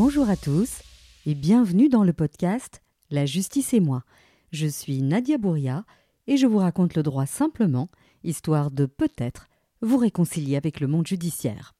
[0.00, 0.82] Bonjour à tous
[1.26, 4.04] et bienvenue dans le podcast La justice et moi.
[4.52, 5.84] Je suis Nadia Bouria
[6.28, 7.88] et je vous raconte le droit simplement,
[8.22, 9.48] histoire de peut-être
[9.82, 11.74] vous réconcilier avec le monde judiciaire.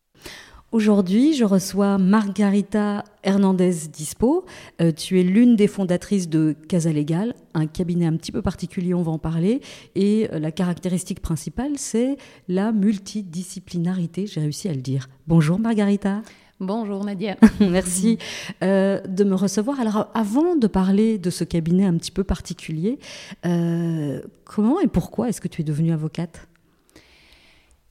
[0.72, 4.44] Aujourd'hui, je reçois Margarita Hernandez Dispo.
[4.80, 8.94] Euh, tu es l'une des fondatrices de Casa Legal, un cabinet un petit peu particulier,
[8.94, 9.60] on va en parler.
[9.94, 12.16] Et euh, la caractéristique principale, c'est
[12.48, 14.26] la multidisciplinarité.
[14.26, 15.08] J'ai réussi à le dire.
[15.28, 16.22] Bonjour Margarita.
[16.60, 17.36] Bonjour Nadia.
[17.60, 18.18] Merci
[18.62, 19.80] euh, de me recevoir.
[19.80, 22.98] Alors avant de parler de ce cabinet un petit peu particulier,
[24.44, 26.48] comment et pourquoi est-ce que tu es devenue avocate?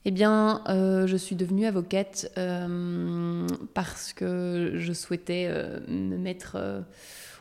[0.10, 6.58] Eh bien, euh, je suis devenue avocate euh, parce que je souhaitais euh, me mettre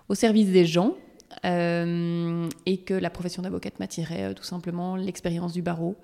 [0.08, 0.96] au service des gens
[1.44, 5.96] et que la profession d'avocate m'attirait tout simplement l'expérience du barreau.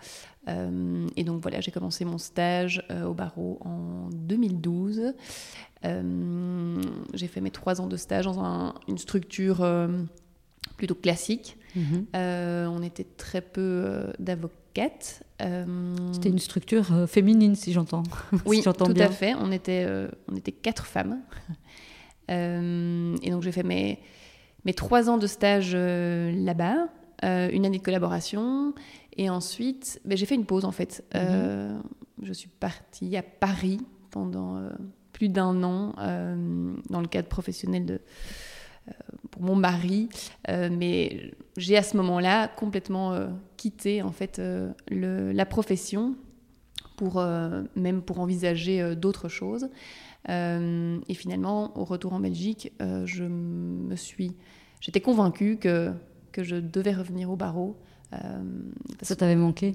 [0.47, 5.15] et donc voilà, j'ai commencé mon stage au barreau en 2012.
[5.83, 9.67] j'ai fait mes trois ans de stage dans une structure
[10.77, 11.57] plutôt classique.
[11.75, 12.07] Mhm.
[12.15, 14.63] on était très peu d'avocats
[15.43, 15.65] euh,
[16.13, 18.03] C'était une structure euh, féminine, si j'entends.
[18.47, 19.35] Oui, tout à fait.
[19.35, 21.21] On était, euh, on était quatre femmes.
[22.29, 23.99] et donc j'ai fait mes,
[24.65, 26.89] mes trois ans de stage là-bas,
[27.23, 28.75] une année de collaboration,
[29.17, 31.05] et ensuite ben, j'ai fait une pause en fait.
[31.15, 31.83] Mhm.
[32.23, 34.61] je suis partie à Paris pendant
[35.13, 35.95] plus d'un an
[36.91, 38.01] dans le cadre professionnel de
[39.31, 40.09] pour mon mari,
[40.49, 46.15] mais j'ai à ce moment-là complètement euh, quitté en fait euh, la profession
[46.97, 49.69] pour euh, même pour envisager d'autres choses.
[50.29, 54.33] Et finalement, au retour en Belgique, je me suis,
[54.81, 55.93] j'étais convaincue que
[56.33, 57.77] que je devais revenir au barreau.
[59.03, 59.75] Ça t'avait manqué?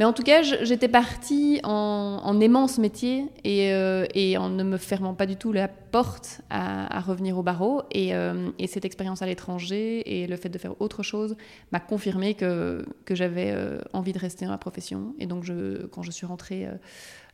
[0.00, 4.78] Mais en tout cas, j'étais partie en, aimant ce métier euh, et, en ne me
[4.78, 7.82] fermant pas du tout la porte à, revenir au barreau.
[7.94, 11.36] Euh, et, cette expérience à l'étranger et le fait de faire autre chose
[11.70, 15.14] m'a confirmé que, que j'avais euh, envie de rester dans la profession.
[15.18, 16.66] Et donc, je, quand je suis rentrée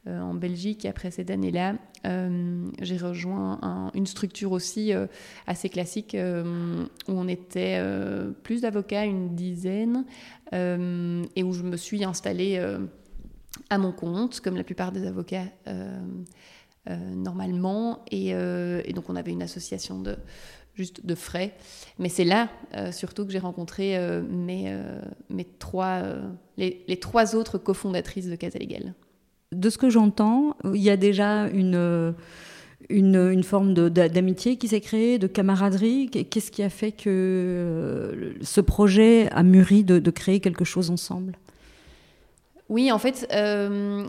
[0.06, 0.86] euh, en Belgique.
[0.86, 1.74] Après cette année-là,
[2.06, 5.08] euh, j'ai rejoint une structure aussi euh,
[5.48, 7.82] assez classique où on était
[8.44, 10.04] plus d'avocats, une dizaine,
[10.52, 12.64] et où je me suis installée
[13.68, 15.46] à mon compte, comme la plupart des avocats.
[16.88, 18.32] normalement et,
[18.92, 20.16] donc on avait une association de
[20.74, 21.54] juste de frais
[21.98, 22.48] mais c'est là
[22.92, 24.72] surtout que j'ai rencontré mes,
[25.30, 26.02] mes trois
[26.56, 28.94] les, les, trois autres cofondatrices de Casa Legal
[29.52, 32.14] de ce que j'entends, il y a déjà une,
[33.42, 36.10] forme d'amitié qui s'est créée, de camaraderie.
[36.10, 41.38] Qu'est-ce qui a fait que euh, ce projet a mûri de, créer quelque chose ensemble?
[42.68, 44.04] Oui, en fait, euh,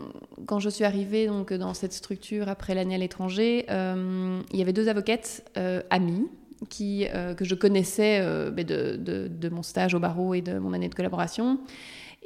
[0.46, 4.62] quand je suis arrivée donc, dans cette structure après l'année à l'étranger, euh, il y
[4.62, 5.44] avait deux avocates
[5.90, 6.26] amies
[6.68, 11.60] que je connaissais de, de, mon stage au barreau et de mon année de collaboration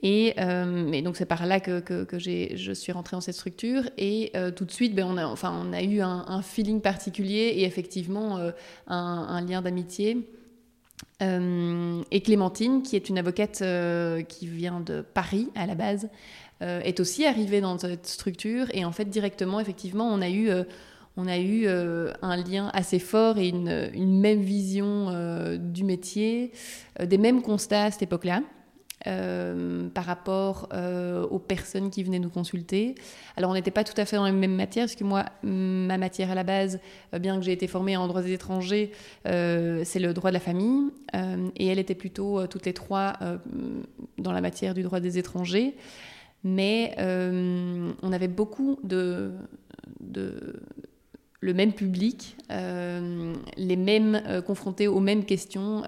[0.00, 1.82] et, euh, donc c'est par là que,
[2.18, 3.82] je suis rentrée dans cette structure.
[3.98, 8.50] Et euh, tout de suite, ben, on, a, eu un, feeling particulier et effectivement euh,
[8.86, 10.28] un, lien d'amitié.
[11.20, 13.62] et Clémentine, qui est une avocate
[14.28, 16.08] qui vient de Paris à la base,
[16.60, 18.66] est aussi arrivée dans cette structure.
[18.72, 24.40] Et en fait, directement, effectivement, on a eu un lien assez fort et une même
[24.40, 26.50] vision du métier,
[27.00, 28.42] des mêmes constats à cette époque-là.
[29.08, 32.94] Euh, par rapport euh, aux personnes qui venaient nous consulter.
[33.36, 35.98] Alors on n'était pas tout à fait dans les mêmes matières, parce que moi, ma
[35.98, 36.78] matière à la base,
[37.12, 38.92] euh, bien que j'ai été formée en droit des étrangers,
[39.24, 40.92] c'est le droit de la famille,
[41.56, 43.14] et elle était plutôt toutes les trois
[44.18, 45.74] dans la matière du droit des étrangers.
[46.44, 49.32] Mais on avait beaucoup de,
[50.00, 50.60] de
[51.40, 55.82] le même public, les mêmes confrontés aux mêmes questions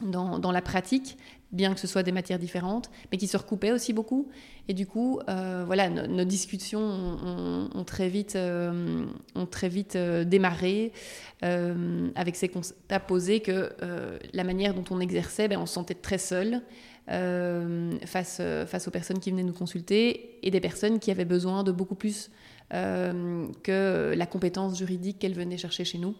[0.00, 1.16] dans, dans, la pratique,
[1.52, 4.28] bien que ce soit des matières différentes, mais qui se recoupaient aussi beaucoup.
[4.68, 9.04] Et du coup, euh, voilà, nos, discussions ont, très vite, euh,
[9.36, 10.92] euh, démarré
[11.42, 13.70] avec ces constats posés que
[14.32, 16.62] la manière dont on exerçait, ben, on se sentait très seul
[17.08, 21.72] face, face aux personnes qui venaient nous consulter et des personnes qui avaient besoin de
[21.72, 22.30] beaucoup plus
[22.70, 26.14] que la compétence juridique qu'elles venaient chercher chez nous.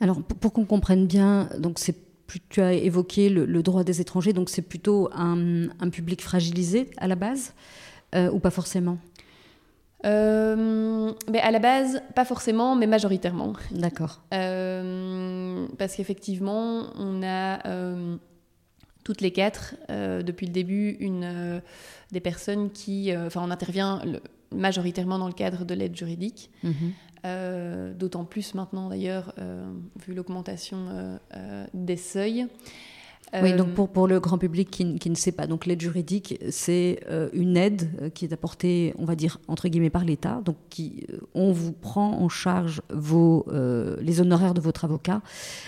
[0.00, 2.07] Alors, pour qu'on comprenne bien, donc c'est
[2.50, 7.14] tu as évoqué le, droit des étrangers, donc c'est plutôt un, public fragilisé à la
[7.14, 7.54] base
[8.14, 8.98] euh, ou pas forcément
[10.06, 13.54] euh, mais à la base, pas forcément, mais majoritairement.
[13.72, 14.22] D'accord.
[14.32, 17.58] Euh, parce qu'effectivement, on a
[19.02, 21.60] toutes les quatre, depuis le début, une,
[22.12, 23.12] des personnes qui.
[23.12, 24.00] Enfin, on intervient
[24.54, 26.50] majoritairement dans le cadre de l'aide juridique.
[26.62, 27.94] Mhm.
[27.98, 29.34] D'autant plus maintenant d'ailleurs,
[30.06, 31.18] vu l'augmentation
[31.74, 32.46] des seuils.
[33.42, 35.80] Oui, donc euh, pour, pour le grand public qui, qui ne sait pas, donc l'aide
[35.80, 40.04] juridique, c'est euh, une aide euh, qui est apportée, on va dire, entre guillemets, par
[40.04, 40.40] l'État.
[40.44, 43.46] Donc, qui, on vous prend en charge vos,
[44.00, 45.20] les honoraires de votre avocat.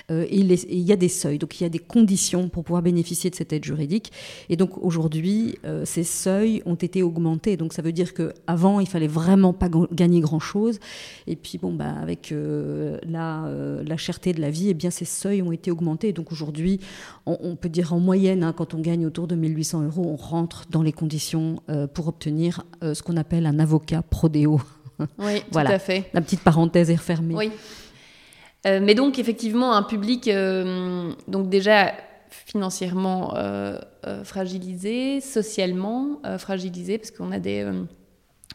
[0.09, 3.31] et il y a des seuils, donc il y a des conditions pour pouvoir bénéficier
[3.31, 4.13] de cette aide juridique.
[4.49, 7.57] Et donc, aujourd'hui, ces seuils ont été augmentés.
[7.57, 10.79] Donc, ça veut dire qu'avant, il fallait vraiment pas gagner grand-chose.
[11.27, 13.51] Et puis, bon, bah, avec la,
[13.85, 16.13] la cherté de la vie, eh bien, ces seuils ont été augmentés.
[16.13, 16.81] Donc, aujourd'hui,
[17.27, 20.17] on on peut dire en moyenne, hein, quand on gagne autour de 1800 euros, on
[20.17, 24.61] rentre dans les conditions euh, pour obtenir euh, ce qu'on appelle un avocat prodéo.
[25.19, 26.11] Oui, tout à fait.
[26.13, 27.35] La petite parenthèse est refermée.
[27.35, 27.51] Oui.
[28.67, 30.31] Euh, mais donc, effectivement, un public,
[31.29, 31.93] donc déjà
[32.29, 33.35] financièrement
[34.25, 37.67] fragilisé, socialement fragilisé, parce qu'on a des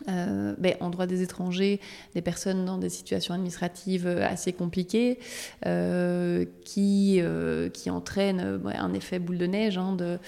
[0.09, 1.79] euh, ben, en droit des étrangers,
[2.15, 5.19] des personnes dans des situations administratives euh, assez compliquées
[5.65, 7.21] euh, qui,
[7.73, 10.19] qui entraînent un effet boule de neige, hein, de,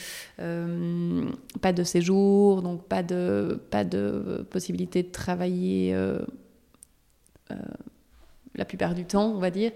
[1.59, 5.93] pas de séjour, donc pas de, pas de possibilité de travailler
[8.57, 9.71] la plupart du temps, on va dire.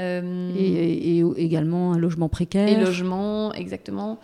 [0.00, 2.68] Euh, et, également un logement précaire.
[2.68, 4.18] Et logement, exactement.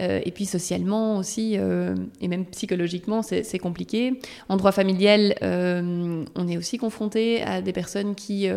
[0.00, 4.20] Euh, et puis socialement aussi, euh, et même psychologiquement, c'est compliqué.
[4.48, 8.48] En droit familial, on est aussi confronté à des personnes qui,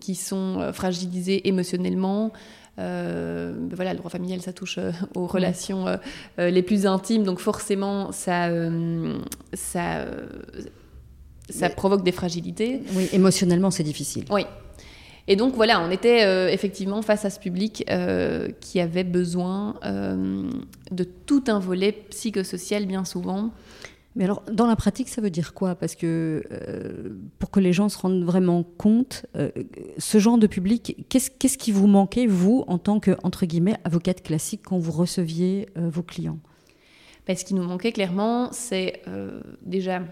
[0.00, 2.32] qui sont fragilisées émotionnellement.
[2.76, 4.78] voilà, le droit familial, ça touche
[5.14, 5.86] aux relations
[6.38, 8.50] les plus intimes, donc forcément, ça,
[9.52, 10.06] ça,
[11.50, 12.82] ça provoque des fragilités.
[12.94, 14.24] Oui, émotionnellement, c'est difficile.
[14.30, 14.44] Oui,
[15.26, 19.76] et donc voilà, on était euh, effectivement face à ce public euh, qui avait besoin
[19.84, 20.50] euh,
[20.90, 23.50] de tout un volet psychosocial bien souvent.
[24.16, 25.74] Mais alors, dans la pratique, ça veut dire quoi?
[25.74, 26.44] Parce que
[27.40, 29.26] pour que les gens se rendent vraiment compte,
[29.98, 34.22] ce genre de public, qu'est-ce qui vous manquait, vous, en tant que, entre guillemets, avocate
[34.22, 36.38] classique, quand vous receviez vos clients?
[37.26, 39.02] Ben, Ce qui nous manquait clairement, c'est
[39.62, 40.02] déjà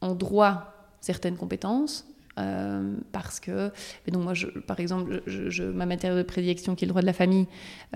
[0.00, 2.06] en droit certaines compétences,
[2.38, 3.70] euh, parce que,
[4.08, 7.06] donc moi, je, par exemple, je, ma matière de prédilection qui est le droit de
[7.06, 7.46] la famille,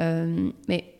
[0.00, 0.90] euh, mais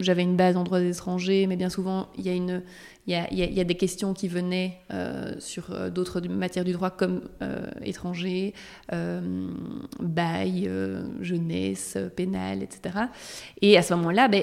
[0.00, 2.62] j'avais une base en droit des étrangers, mais bien souvent, il y a, une,
[3.06, 7.22] il y y a des questions qui venaient euh, sur d'autres matières du droit comme
[7.82, 8.52] étranger,
[10.00, 10.70] bail,
[11.20, 13.06] jeunesse, pénal, etc.
[13.60, 14.42] Et à ce moment-là, ben,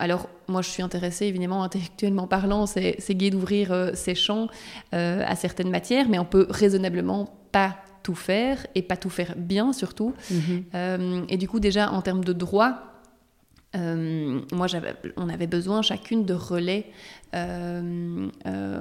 [0.00, 4.48] alors, moi, je suis intéressée, évidemment, intellectuellement parlant, c'est gai d'ouvrir ces champs
[4.92, 9.72] à certaines matières, mais on peut raisonnablement pas tout faire et pas tout faire bien
[9.72, 10.14] surtout.
[10.30, 10.64] Mhm.
[10.74, 12.89] Euh, et du coup déjà en termes de droit,
[13.76, 14.66] euh, moi,
[15.16, 16.86] on avait besoin chacune de relais
[17.36, 18.80] euh, euh,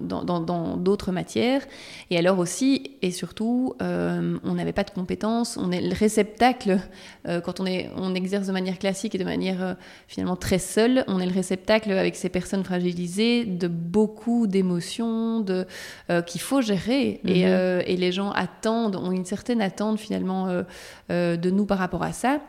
[0.00, 1.62] dans d'autres matières.
[2.10, 5.56] Et alors aussi, et surtout, on n'avait pas de compétences.
[5.56, 6.78] On est le réceptacle,
[7.26, 9.76] quand on, est, on exerce de manière classique et de manière
[10.06, 15.66] finalement très seule, on est le réceptacle avec ces personnes fragilisées de beaucoup d'émotions de
[16.26, 17.20] qu'il faut gérer.
[17.24, 17.82] et, mhm.
[17.86, 20.46] et, les gens attendent, ont une certaine attente finalement
[21.08, 22.40] de nous par rapport à ça.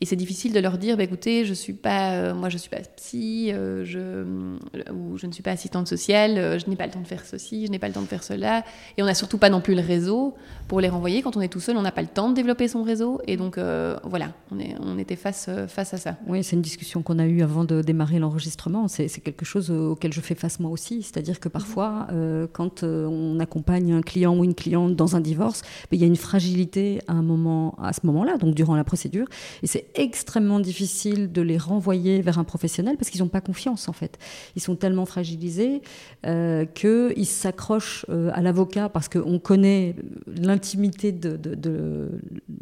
[0.00, 2.70] Et c'est difficile de leur dire, bah, écoutez, je suis pas, euh, moi je suis
[2.70, 4.56] pas psy, euh, je, euh,
[4.92, 7.66] ou je ne suis pas assistante sociale, je n'ai pas le temps de faire ceci,
[7.66, 8.64] je n'ai pas le temps de faire cela.
[8.96, 10.34] Et on n'a surtout pas non plus le réseau
[10.68, 11.22] pour les renvoyer.
[11.22, 13.20] Quand on est tout seul, on n'a pas le temps de développer son réseau.
[13.26, 13.58] Et donc
[14.04, 16.16] voilà, on, est, on était face, face à ça.
[16.26, 18.88] Oui, c'est une discussion qu'on a eue avant de démarrer l'enregistrement.
[18.88, 21.02] C'est quelque chose auquel je fais face moi aussi.
[21.02, 22.08] C'est-à-dire que parfois,
[22.52, 26.08] quand on accompagne un client ou une cliente dans un divorce, ben, il y a
[26.08, 29.26] une fragilité à, un moment, à ce moment-là, donc durant la procédure.
[29.62, 33.88] Et c'est extrêmement difficile de les renvoyer vers un professionnel parce qu'ils n'ont pas confiance
[33.88, 34.18] en fait.
[34.56, 35.82] Ils sont tellement fragilisés
[36.26, 39.94] euh, qu'ils s'accrochent euh, à l'avocat parce qu'on connaît
[40.26, 42.10] l'intimité de,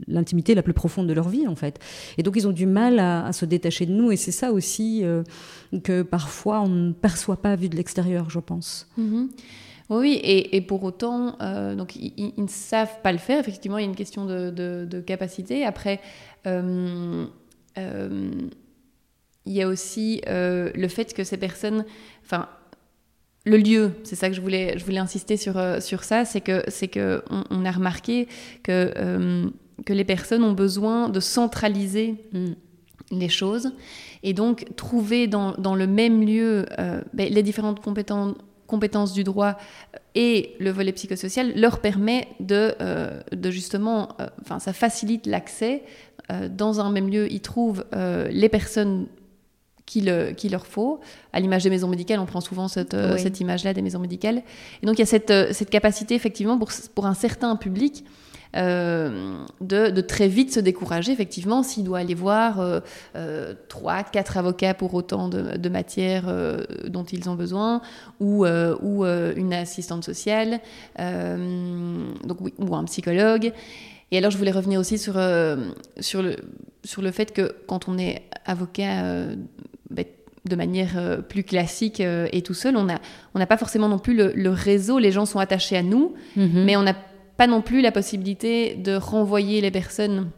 [0.06, 1.78] l'intimité la plus profonde de leur vie en fait.
[2.18, 5.00] Et donc ils ont du mal à, se détacher de nous et c'est ça aussi
[5.02, 5.22] euh,
[5.82, 8.88] que parfois on ne perçoit pas vu de l'extérieur, je pense.
[8.98, 9.28] Mm-hmm.
[9.90, 11.36] Oui, et, pour autant,
[11.76, 13.40] donc ils, ne savent pas le faire.
[13.40, 15.66] Effectivement, il y a une question de, capacité.
[15.66, 16.31] Après, euh, euh,
[19.46, 21.84] il y a aussi euh, le fait que ces personnes,
[22.24, 22.48] enfin,
[23.44, 26.62] le lieu, c'est ça que je voulais, je voulais insister sur, sur ça, c'est que
[26.68, 28.28] c'est que on, a remarqué
[28.62, 29.50] que
[29.84, 32.52] que les personnes ont besoin de centraliser mm.
[33.10, 33.72] les choses
[34.22, 36.66] et donc trouver dans, dans le même lieu
[37.14, 38.36] ben, les différentes compétences
[38.68, 39.58] compétences du droit
[40.14, 42.74] et le volet psychosocial leur permet de,
[43.30, 45.82] de justement, enfin, ça facilite l'accès
[46.32, 49.06] euh, dans un même lieu, ils trouvent euh, les personnes
[49.84, 51.00] qu'il leur faut.
[51.32, 54.42] À l'image des maisons médicales, on prend souvent cette, cette image-là des maisons médicales.
[54.82, 58.04] Et donc il y a cette, cette capacité effectivement pour, pour un certain public
[58.54, 62.80] euh, de, très vite se décourager, effectivement, s'il doit aller voir euh,
[63.16, 66.32] euh, trois, quatre avocats pour autant de, de matières
[66.86, 67.80] dont ils ont besoin,
[68.20, 70.60] ou, ou une assistante sociale,
[70.98, 73.52] donc, ou un psychologue.
[74.12, 75.14] Et alors, je voulais revenir aussi sur,
[75.98, 76.36] sur, le,
[76.84, 79.26] sur le fait que quand on est avocat,
[79.90, 80.04] ben,
[80.44, 83.00] de manière plus classique et tout seul, on n'a
[83.34, 86.64] on pas forcément non plus le, réseau, les gens sont attachés à nous, mm-hmm.
[86.64, 86.94] mais on n'a
[87.36, 90.30] pas non plus la possibilité de renvoyer les personnes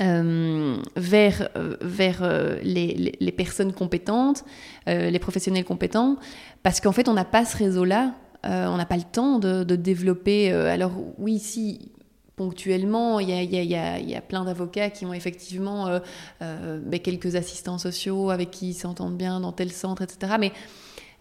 [0.00, 4.44] euh, vers, euh, vers euh, les, les, personnes compétentes,
[4.86, 6.16] les professionnels compétents,
[6.62, 9.74] parce qu'en fait, on n'a pas ce réseau-là, on n'a pas le temps de, de
[9.74, 10.52] développer.
[10.52, 11.92] alors oui, si
[12.36, 16.00] ponctuellement, il y a, plein d'avocats qui ont effectivement
[16.40, 20.34] ben, quelques assistants sociaux avec qui ils s'entendent bien dans tel centre, etc.
[20.38, 20.52] Mais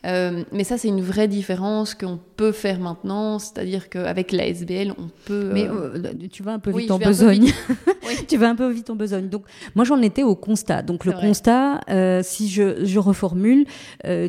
[0.06, 4.94] euh, mais ça, c'est une vraie différence qu'on peut faire maintenant, c'est-à-dire qu'avec la SBL,
[4.98, 5.50] on peut.
[5.54, 7.52] Mais euh, euh, tu vas un peu vite en besogne.
[8.28, 9.30] tu vas un peu vite en besogne.
[9.30, 9.44] Donc,
[9.74, 10.82] moi, j'en étais au constat.
[10.84, 11.82] Donc, le constat,
[12.24, 13.66] si je, je reformule,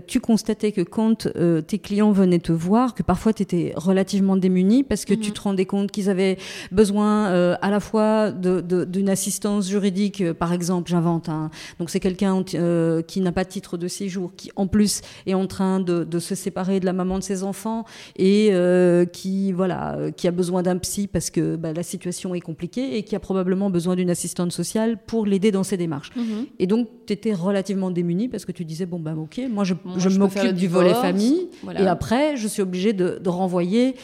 [0.07, 1.29] tu constatais que quand
[1.67, 5.35] tes clients venaient te voir, que parfois tu étais relativement démuni parce que tu mhm.
[5.35, 6.39] te rendais compte qu'ils avaient
[6.73, 11.29] besoin à la fois d'une assistance juridique, par exemple, j'invente.
[11.29, 11.51] Hein.
[11.79, 15.47] Donc, c'est quelqu'un qui n'a pas de titre de séjour, qui en plus est en
[15.47, 17.85] train de, se séparer de la maman de ses enfants
[18.17, 22.41] et euh, qui voilà qui a besoin d'un psy parce que bah, la situation est
[22.41, 26.11] compliquée et qui a probablement besoin d'une assistante sociale pour l'aider dans ses démarches.
[26.17, 26.47] Mhm.
[26.59, 29.75] Et donc tu étais relativement démunie parce que tu disais bon ben ok moi je,
[30.19, 33.95] m'occupe du volet famille et après je suis obligée de, de renvoyer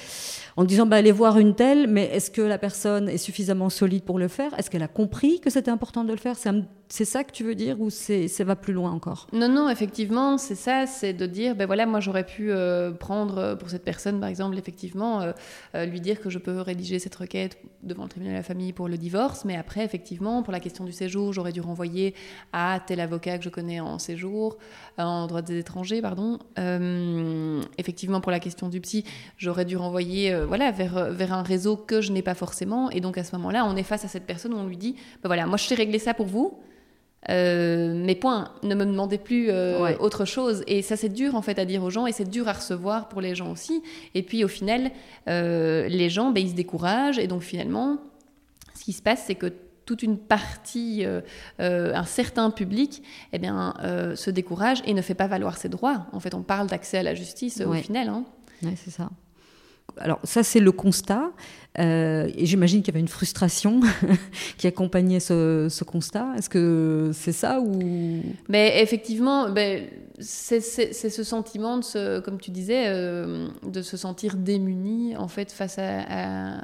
[0.57, 4.03] en disant bah, allez voir une telle, mais est-ce que la personne est suffisamment solide
[4.03, 4.53] pour le faire?
[4.59, 6.37] Est-ce qu'elle a compris que c'était important de le faire?
[6.37, 6.51] C'est
[7.07, 9.27] ça que tu veux dire ou ça va plus loin encore?
[9.33, 13.39] Non, non, effectivement, c'est ça, c'est de dire ben voilà, moi j'aurais pu euh, prendre
[13.39, 15.23] euh, pour cette personne, par exemple, effectivement,
[15.75, 18.75] euh, lui dire que je peux rédiger cette requête devant le tribunal de la famille
[18.75, 22.15] pour le divorce, mais après, effectivement, pour la question du séjour, j'aurais dû renvoyer
[22.53, 24.59] à tel avocat que je connais en séjour,
[24.99, 26.41] en droit des étrangers, pardon.
[27.79, 29.05] effectivement, pour la question du psy,
[29.39, 32.91] j'aurais dû renvoyer voilà, vers, vers un réseau que je n'ai pas forcément.
[32.91, 34.95] Et donc à ce moment-là, on est face à cette personne où on lui dit,
[35.23, 36.61] bah voilà, moi je sais régler ça pour vous.
[37.31, 39.51] Euh, mais point, ne me demandez plus
[40.01, 40.65] autre chose.
[40.67, 43.09] Et ça, c'est dur en fait à dire aux gens et c'est dur à recevoir
[43.09, 43.83] pour les gens aussi.
[44.15, 44.91] Et puis au final,
[45.27, 47.99] les gens, ben, ils se découragent et donc finalement,
[48.75, 49.53] ce qui se passe, c'est que
[49.85, 51.05] toute une partie,
[51.59, 53.03] un certain public,
[53.33, 53.75] eh bien,
[54.17, 56.07] se décourage et ne fait pas valoir ses droits.
[56.13, 58.09] En fait, on parle d'accès à la justice au final.
[58.09, 58.25] Hein.
[58.77, 59.11] c'est ça
[59.99, 61.33] alors ça c'est le constat,
[61.79, 63.81] euh, et j'imagine qu'il y avait une frustration
[64.59, 66.35] qui accompagnait ce, constat.
[66.37, 68.23] Est-ce que c'est ça ou?
[68.49, 75.17] Mais effectivement, ben, c'est ce sentiment, de comme tu disais, euh, de se sentir démuni
[75.17, 76.59] en fait face à,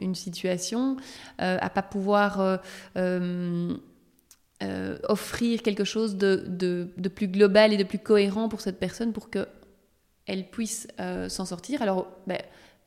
[0.00, 0.96] une situation,
[1.42, 2.60] euh, à pas pouvoir
[5.08, 9.28] offrir quelque chose de, de, plus global et de plus cohérent pour cette personne pour
[9.28, 9.46] que
[10.26, 10.88] elle puisse
[11.28, 11.82] s'en sortir.
[11.82, 12.38] Alors, ben,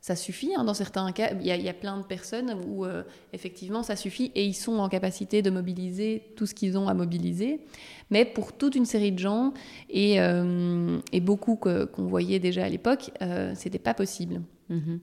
[0.01, 0.53] ça suffit.
[0.55, 4.31] Hein, dans certains cas, il y, a plein de personnes où euh, effectivement ça suffit
[4.35, 7.61] et ils sont en capacité de mobiliser tout ce qu'ils ont à mobiliser.
[8.09, 9.53] Mais pour toute une série de gens
[9.89, 14.41] et, euh, et beaucoup qu'on voyait déjà à l'époque, euh, c'était pas possible.
[14.71, 14.99] Mm-hmm.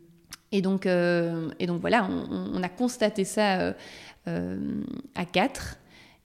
[0.52, 3.74] Et donc, euh, et donc voilà, on, on a constaté ça
[4.26, 5.78] à quatre.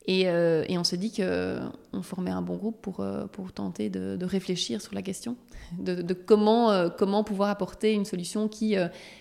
[0.05, 4.95] Et, on se dit qu'on formait un bon groupe pour, pour tenter de, réfléchir sur
[4.95, 5.35] la question,
[5.77, 8.75] de, comment, euh, comment pouvoir apporter une solution qui,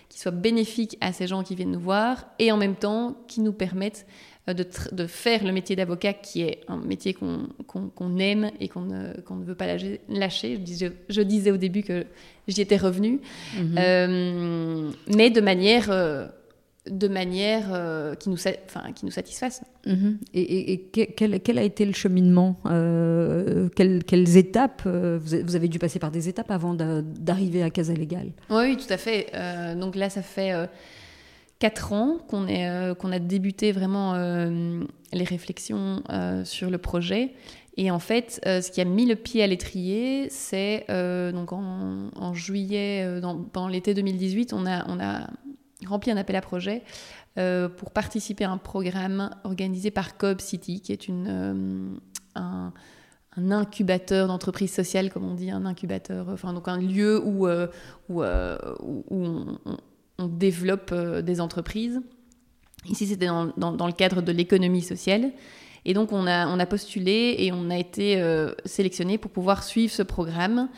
[0.08, 3.40] qui soit bénéfique à ces gens qui viennent nous voir et en même temps qui
[3.40, 4.06] nous permette
[4.46, 9.08] de, de faire le métier d'avocat qui est un métier qu'on aime et qu'on ne,
[9.08, 9.66] ne, veut pas
[10.08, 10.54] lâcher.
[10.54, 12.06] Je disais, je disais, au début que
[12.46, 13.20] j'y étais revenue,
[13.56, 14.92] mm-hmm.
[15.14, 15.90] mais de manière
[16.90, 19.62] de manière euh, qui, nous enfin, qui nous satisfasse.
[19.86, 20.18] Mhm.
[20.34, 25.98] Et, quel, quel, a été le cheminement euh, quelles, étapes euh, vous, avez dû passer
[25.98, 29.32] par des étapes avant d'arriver à Casa Légale oui, tout à fait.
[29.76, 30.52] donc là, ça fait
[31.58, 34.14] quatre ans qu'on a débuté vraiment
[35.12, 36.02] les réflexions
[36.44, 37.32] sur le projet.
[37.76, 40.86] Et en fait, ce qui a mis le pied à l'étrier, c'est
[41.32, 45.28] donc en, juillet, dans, pendant l'été 2018, on a, on a
[45.86, 46.82] rempli un appel à projet
[47.38, 51.98] euh, pour participer à un programme organisé par Coop City, qui est une, euh,
[52.34, 52.72] un,
[53.50, 57.68] incubateur d'entreprise sociale, comme on dit, un incubateur, enfin donc un lieu où, euh,
[58.08, 59.58] où, on,
[60.18, 62.00] développe des entreprises.
[62.88, 65.30] Ici, c'était dans, dans, le cadre de l'économie sociale.
[65.84, 68.20] Et donc on a, on a postulé et on a été
[68.64, 70.68] sélectionné pour pouvoir suivre ce programme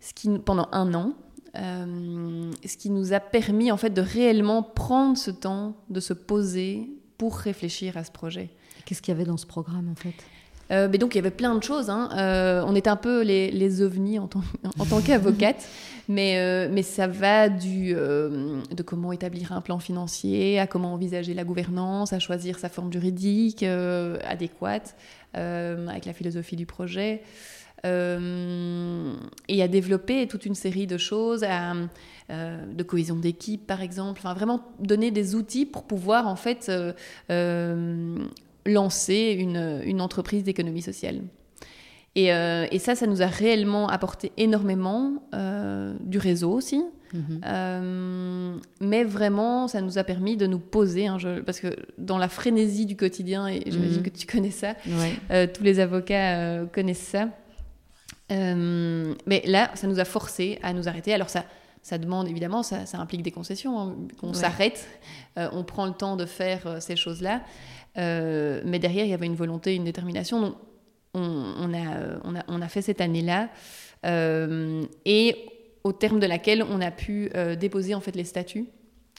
[0.00, 1.14] ce qui, pendant un an.
[1.54, 6.90] Ce qui nous a permis en fait de réellement prendre ce temps de se poser
[7.18, 8.50] pour réfléchir à ce projet.
[8.84, 10.14] Qu'est-ce qu'il y avait dans ce programme en fait?
[10.70, 11.90] Euh, mais donc il y avait plein de choses.
[11.90, 12.10] Hein.
[12.16, 14.42] Euh, on était un peu les, les ovnis en tant,
[14.78, 15.68] en tant qu'avocate,
[16.08, 21.34] mais, euh, mais ça va du, de comment établir un plan financier, à comment envisager
[21.34, 24.96] la gouvernance, à choisir sa forme juridique adéquate
[25.34, 27.22] avec la philosophie du projet.
[27.84, 27.88] et
[29.62, 31.44] à développer toute une série de choses,
[32.28, 36.70] de cohésion d'équipe par exemple, enfin vraiment donner des outils pour pouvoir en fait
[38.66, 41.22] lancer une, une entreprise d'économie sociale.
[42.16, 46.82] Et, euh, et, ça, ça nous a réellement apporté énormément euh, du réseau aussi.
[47.12, 47.40] Mhm.
[47.44, 52.28] Euh, mais vraiment, ça nous a permis de nous poser, hein, parce que dans la
[52.28, 54.02] frénésie du quotidien, et j'imagine mhm.
[54.02, 57.28] que tu connais ça, tous les avocats connaissent ça.
[58.28, 61.14] mais là, ça nous a forcé à nous arrêter.
[61.14, 61.44] Alors ça,
[61.82, 64.86] ça demande évidemment, ça, ça implique des concessions, hein, qu'on s'arrête,
[65.36, 67.42] on prend le temps de faire ces choses-là.
[67.98, 70.40] Euh, mais derrière, il y avait une volonté, une détermination.
[70.40, 70.54] Donc,
[71.14, 73.48] on, a, on, a, on a, fait cette année-là.
[74.06, 75.36] Euh, et
[75.82, 78.66] au terme de laquelle on a pu euh, déposer en fait les statuts.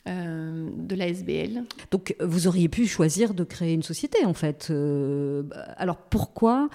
[0.06, 1.64] de la SBL.
[1.92, 4.74] Donc vous auriez pu choisir de créer une société en fait.
[5.78, 6.70] alors pourquoi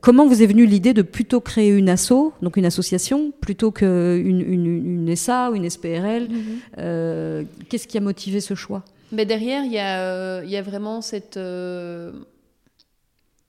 [0.00, 4.40] Comment vous est venue l'idée de plutôt créer une asso, donc une association, plutôt qu'une
[4.40, 7.46] une, une, SA ou une SPRL mm-hmm.
[7.68, 8.84] Qu'est-ce qui a motivé ce choix?
[9.12, 12.12] Mais derrière, il y, il y a vraiment cette, euh,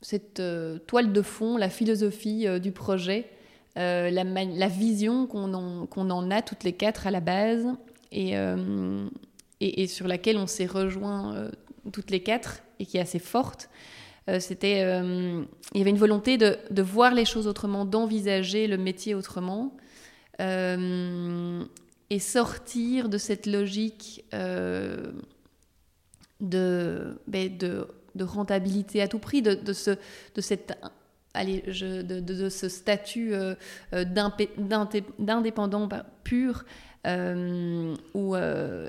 [0.02, 3.30] cette euh, toile de fond, la philosophie euh, du projet,
[3.76, 7.68] la, vision qu'on en, en, a toutes les quatre à la base
[8.12, 8.34] et,
[9.60, 11.52] et, sur laquelle on s'est rejoint
[11.92, 13.70] toutes les quatre et qui est assez forte.
[14.40, 19.14] C'était, il y avait une volonté de, de, voir les choses autrement, d'envisager le métier
[19.14, 19.78] autrement
[20.40, 24.26] et sortir de cette logique
[26.40, 27.88] de, ben, de,
[28.20, 29.92] rentabilité à tout prix, de, ce,
[30.36, 30.74] de cette
[31.34, 33.54] allez, je, statut euh,
[33.94, 34.06] euh
[35.20, 35.88] d'indépendant
[36.24, 36.66] pur
[37.06, 37.96] euh,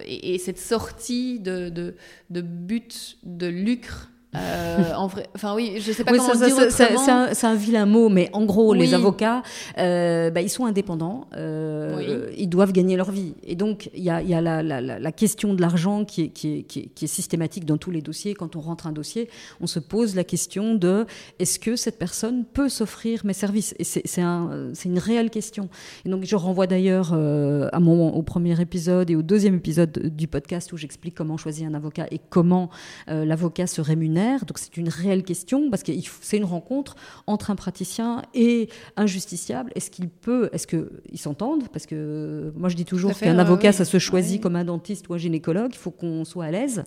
[0.05, 1.95] et, et, cette sortie de
[2.31, 7.47] but de lucre euh, en vrai, enfin oui, je sais pas comment ça, dire C'est
[7.47, 9.43] un, vilain mot, mais en gros, les avocats,
[9.79, 13.35] euh, bah, ils sont indépendants, euh, ils doivent gagner leur vie.
[13.43, 16.29] Et donc, il y a, y a la, la, la, question de l'argent qui est,
[16.29, 18.35] qui, est, qui, est, systématique dans tous les dossiers.
[18.35, 19.31] Quand on rentre un dossier,
[19.62, 21.07] on se pose la question de
[21.38, 23.75] est-ce que cette personne peut s'offrir mes services?
[23.79, 25.71] Et c'est un, une réelle question.
[26.05, 30.29] Et donc, je renvoie d'ailleurs à mon, au premier épisode et au deuxième épisode du
[30.29, 32.69] podcast où j'explique comment choisir un avocat et comment
[33.07, 37.57] l'avocat se rémunère donc c'est une réelle question parce que c'est une rencontre entre un
[37.57, 39.73] praticien et un justiciable.
[39.75, 41.69] Est-ce qu'il peut, est-ce qu'ils s'entendent?
[41.69, 45.15] Parce que moi je dis toujours qu'un avocat ça se choisit comme un dentiste ou
[45.15, 45.71] un gynécologue.
[45.73, 46.85] Il faut qu'on soit à l'aise.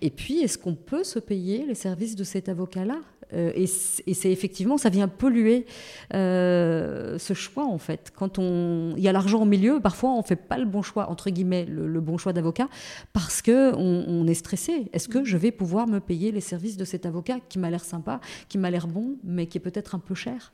[0.00, 2.98] Et puis est-ce qu'on peut se payer les services de cet avocat-là?
[3.34, 5.66] Euh, et c'est effectivement, ça vient polluer
[6.14, 8.12] euh, ce choix en fait.
[8.14, 11.10] Quand on, il y a l'argent au milieu, parfois on fait pas le bon choix
[11.10, 12.68] entre guillemets, le, bon choix d'avocat
[13.12, 14.88] parce que on, est stressé.
[14.92, 17.84] Est-ce que je vais pouvoir me payer les services de cet avocat qui m'a l'air
[17.84, 20.50] sympa, qui m'a l'air bon, mais qui est peut-être un peu cher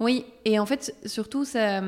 [0.00, 1.82] Oui, et en fait surtout ça,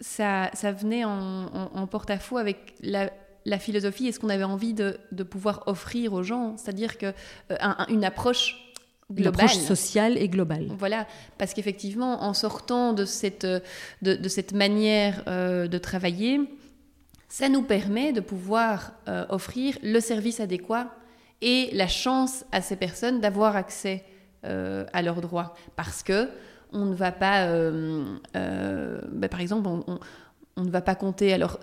[0.00, 3.10] ça, ça venait en, porte-à-faux avec la,
[3.44, 7.06] la philosophie et ce qu'on avait envie de, de, pouvoir offrir aux gens, c'est-à-dire que
[7.50, 7.56] euh,
[7.88, 8.72] une approche
[9.10, 9.48] globale.
[9.48, 10.68] sociale et globale.
[10.78, 11.06] Voilà,
[11.38, 13.46] parce qu'effectivement, en sortant de cette,
[14.02, 16.40] de, cette manière euh, de travailler,
[17.28, 20.94] ça nous permet de pouvoir euh, offrir le service adéquat
[21.42, 24.04] et la chance à ces personnes d'avoir accès
[24.46, 25.54] euh, à leurs droits.
[25.76, 26.30] Parce que
[26.72, 27.46] on ne va pas,
[28.32, 31.60] bah, par exemple, on, ne va pas compter, alors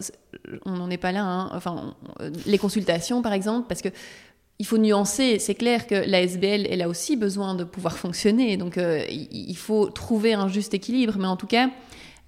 [0.66, 1.96] on n'en est pas là, hein, enfin,
[2.46, 3.90] les consultations par exemple, parce que
[4.60, 5.40] il faut nuancer.
[5.40, 8.58] C'est clair que la SBL, elle a aussi besoin de pouvoir fonctionner.
[8.58, 11.16] Donc, euh, il faut trouver un juste équilibre.
[11.18, 11.70] Mais en tout cas,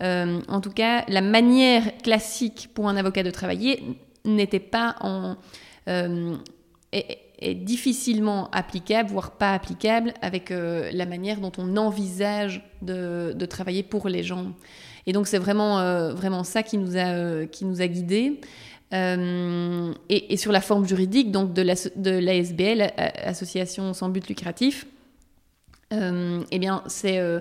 [0.02, 3.84] euh, en tout cas, la manière classique pour un avocat de travailler
[4.24, 5.36] n'était pas en
[5.90, 6.36] euh,
[7.42, 13.84] est, difficilement applicable, voire pas applicable, avec la manière dont on envisage de, de, travailler
[13.84, 14.54] pour les gens.
[15.08, 18.40] Et donc, c'est vraiment vraiment ça qui nous a qui nous a guidés.
[18.94, 21.62] Euh, et, sur la forme juridique donc de
[22.20, 22.92] l'ASBL,
[23.24, 24.86] Association sans but lucratif,
[25.94, 27.40] euh, eh bien c'est euh,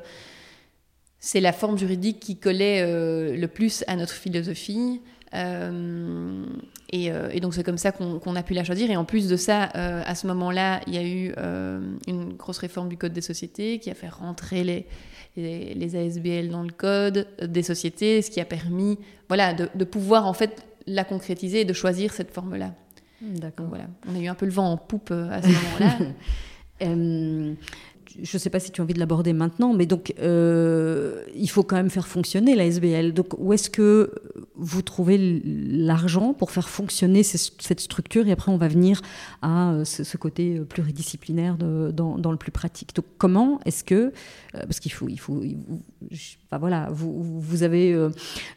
[1.18, 2.82] c'est la forme juridique qui collait
[3.36, 5.00] le plus à notre philosophie.
[5.32, 8.90] Et, donc c'est comme ça qu'on a pu la choisir.
[8.90, 11.34] Et en plus de ça, à ce moment-là, il y a eu
[12.06, 14.86] une grosse réforme du Code des sociétés qui a fait rentrer les,
[15.36, 20.26] les, ASBL dans le code des sociétés, ce qui a permis voilà, de, de pouvoir
[20.26, 22.74] en fait la concrétiser et de choisir cette forme-là.
[23.20, 23.66] D'accord.
[23.68, 25.98] Voilà, on a eu un peu le vent en poupe à ce moment-là.
[28.18, 31.22] Euh, je ne sais pas si tu as envie de l'aborder maintenant, mais donc euh,
[31.34, 33.12] il faut quand même faire fonctionner la SBL.
[33.12, 34.12] Donc où est-ce que
[34.54, 39.00] vous trouvez l'argent pour faire fonctionner cette structure Et après, on va venir
[39.42, 42.94] à euh, ce, côté pluridisciplinaire dans, le plus pratique.
[42.94, 44.10] Donc comment est-ce que, euh,
[44.52, 45.42] parce qu'il faut, il faut,
[46.58, 47.96] voilà, vous, vous avez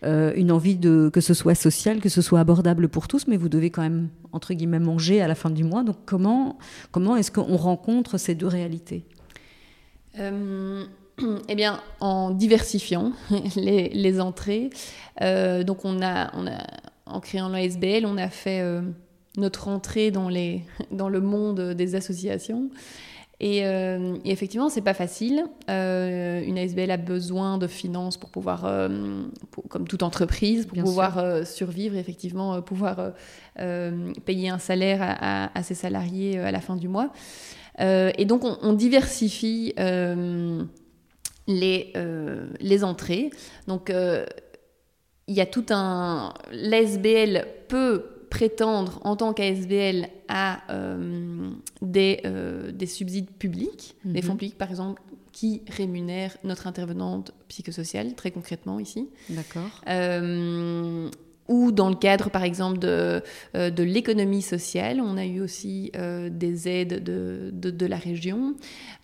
[0.04, 3.50] une envie de que ce soit social, que ce soit abordable pour tous, mais vous
[3.50, 5.84] devez quand même entre guillemets manger à la fin du mois.
[5.84, 6.58] Donc comment
[6.92, 9.06] comment est-ce qu'on rencontre ces deux réalités?
[9.13, 9.13] euh,
[11.50, 13.12] eh bien, en diversifiant
[13.56, 14.70] les, entrées.
[15.22, 16.58] Euh, donc, on a, on a,
[17.06, 18.82] en créant l'ASBL, on a fait euh,
[19.38, 22.70] notre entrée dans, les, dans le monde des associations.
[23.40, 25.44] Et, et effectivement, c'est pas facile.
[25.68, 28.62] une ASBL a besoin de finances pour pouvoir,
[29.68, 33.12] comme toute entreprise, pour pouvoir survivre et effectivement pouvoir
[33.58, 37.12] payer un salaire à, à, ses salariés à la fin du mois.
[37.80, 40.64] Euh, et donc, on, diversifie euh,
[41.48, 43.30] les, euh, les entrées.
[43.68, 43.92] Donc,
[45.28, 46.34] il y a tout un...
[46.52, 50.62] L'ASBL peut prétendre en tant qu'ASBL à
[51.82, 52.22] des,
[52.74, 54.40] des, subsides publics, des fonds mhm.
[54.40, 59.10] publics par exemple, qui rémunèrent notre intervenante psychosociale, très concrètement ici.
[59.30, 59.82] D'accord
[61.48, 63.22] ou dans le cadre, par exemple, de,
[63.56, 65.02] euh, de l'économie sociale.
[65.02, 68.56] On a eu aussi euh, des aides de, de, la région,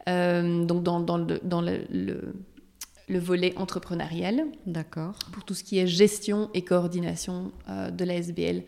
[0.08, 4.46] euh, donc dans, dans, le, dans le, le, volet entrepreneurial.
[4.66, 5.16] D'accord.
[5.34, 8.64] Pour tout ce qui est gestion et coordination de la SBL.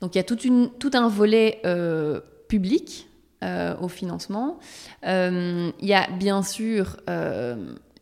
[0.00, 1.60] Donc il y a toute une, tout un volet
[2.48, 3.08] public
[3.42, 4.58] au financement.
[5.04, 6.96] il y a bien sûr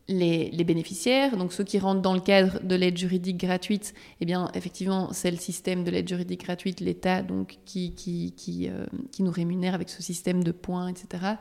[0.09, 4.51] les, bénéficiaires, donc ceux qui rentrent dans le cadre de l'aide juridique gratuite, eh bien,
[4.55, 9.23] effectivement, c'est le système de l'aide juridique gratuite, l'État, donc, qui, qui, qui, euh, qui,
[9.23, 11.35] nous rémunère avec ce système de points, etc.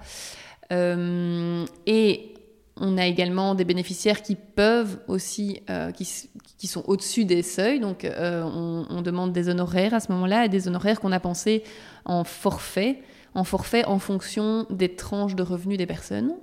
[0.73, 2.33] Euh, et
[2.75, 7.79] on a également des bénéficiaires qui peuvent aussi, euh, qui, qui, sont au-dessus des seuils,
[7.79, 11.63] donc on, demande des honoraires à ce moment-là, et des honoraires qu'on a pensé
[12.03, 13.01] en forfait,
[13.33, 16.35] en forfait en fonction des tranches de revenus des personnes.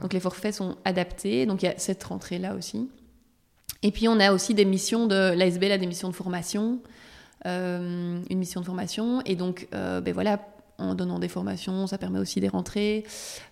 [0.00, 2.88] Donc les forfaits sont adaptés, donc il y a cette rentrée-là aussi.
[3.82, 6.80] Et puis on a aussi des missions de l'ASBL a des missions de formation,
[7.46, 10.40] euh, une mission de formation, et donc euh, ben voilà,
[10.78, 13.04] en donnant des formations, ça permet aussi des rentrées.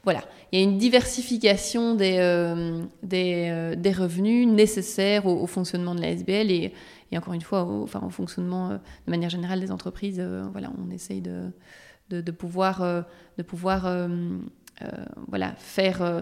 [0.04, 6.50] Voilà, il y a une diversification des, euh, des, revenus nécessaires au, fonctionnement de l'ASBL
[6.50, 6.72] et,
[7.12, 10.20] et encore une fois, au, enfin, au fonctionnement de manière générale des entreprises.
[10.52, 11.50] voilà, on essaye de,
[12.10, 12.80] de, pouvoir,
[13.38, 14.08] de pouvoir
[15.28, 16.20] voilà, faire euh,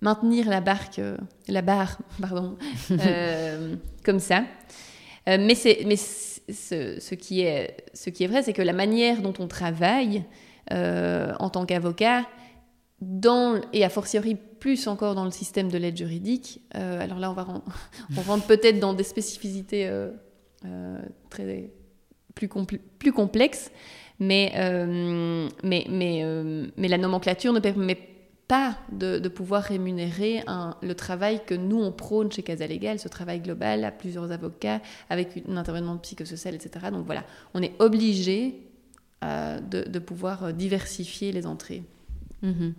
[0.00, 1.16] maintenir la barque, euh,
[1.48, 2.56] la barre, pardon,
[4.04, 4.44] comme ça.
[5.26, 9.34] mais c'est, mais ce, qui est, ce qui est vrai, c'est que la manière dont
[9.38, 10.24] on travaille
[10.70, 12.26] en tant qu'avocat,
[13.00, 17.34] dans, et a fortiori plus encore dans le système de l'aide juridique, alors là on,
[17.34, 17.46] va
[18.16, 19.90] on rentre peut-être dans des spécificités
[21.28, 21.70] très,
[22.34, 22.48] plus,
[22.98, 23.70] plus complexes,
[24.18, 27.98] mais, euh, mais, mais, euh, mais la nomenclature ne permet
[28.46, 30.42] pas de, pouvoir rémunérer
[30.82, 34.80] le travail que nous, on prône chez Casa Légal, ce travail global à plusieurs avocats,
[35.08, 36.86] avec une intervenante psychosociale, etc.
[36.90, 38.66] Donc voilà, on est obligé
[39.22, 41.84] euh, de, pouvoir diversifier les entrées.
[42.42, 42.72] Mm-hmm.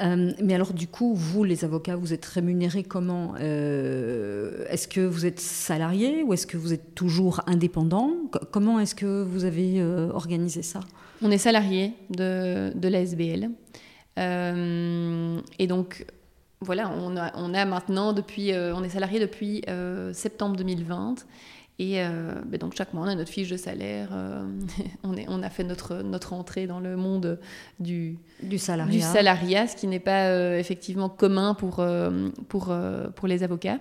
[0.00, 5.00] Euh, mais alors, du coup, vous, les avocats, vous êtes rémunérés comment euh, Est-ce que
[5.00, 8.12] vous êtes salarié ou est-ce que vous êtes toujours indépendant
[8.52, 10.80] Comment est-ce que vous avez euh, organisé ça?
[11.20, 13.50] On est salarié de, de la SBL.
[14.16, 16.06] et donc,
[16.60, 19.62] voilà, on on est salarié depuis
[20.12, 21.26] septembre 2020.
[21.80, 24.42] Et euh, ben donc chaque mois, on a notre fiche de salaire, euh,
[25.04, 27.38] on, est, on a fait notre, notre entrée dans le monde
[27.78, 28.92] du, du, salariat.
[28.92, 31.84] du salariat, ce qui n'est pas euh, effectivement commun pour,
[32.48, 32.74] pour,
[33.14, 33.78] pour les avocats.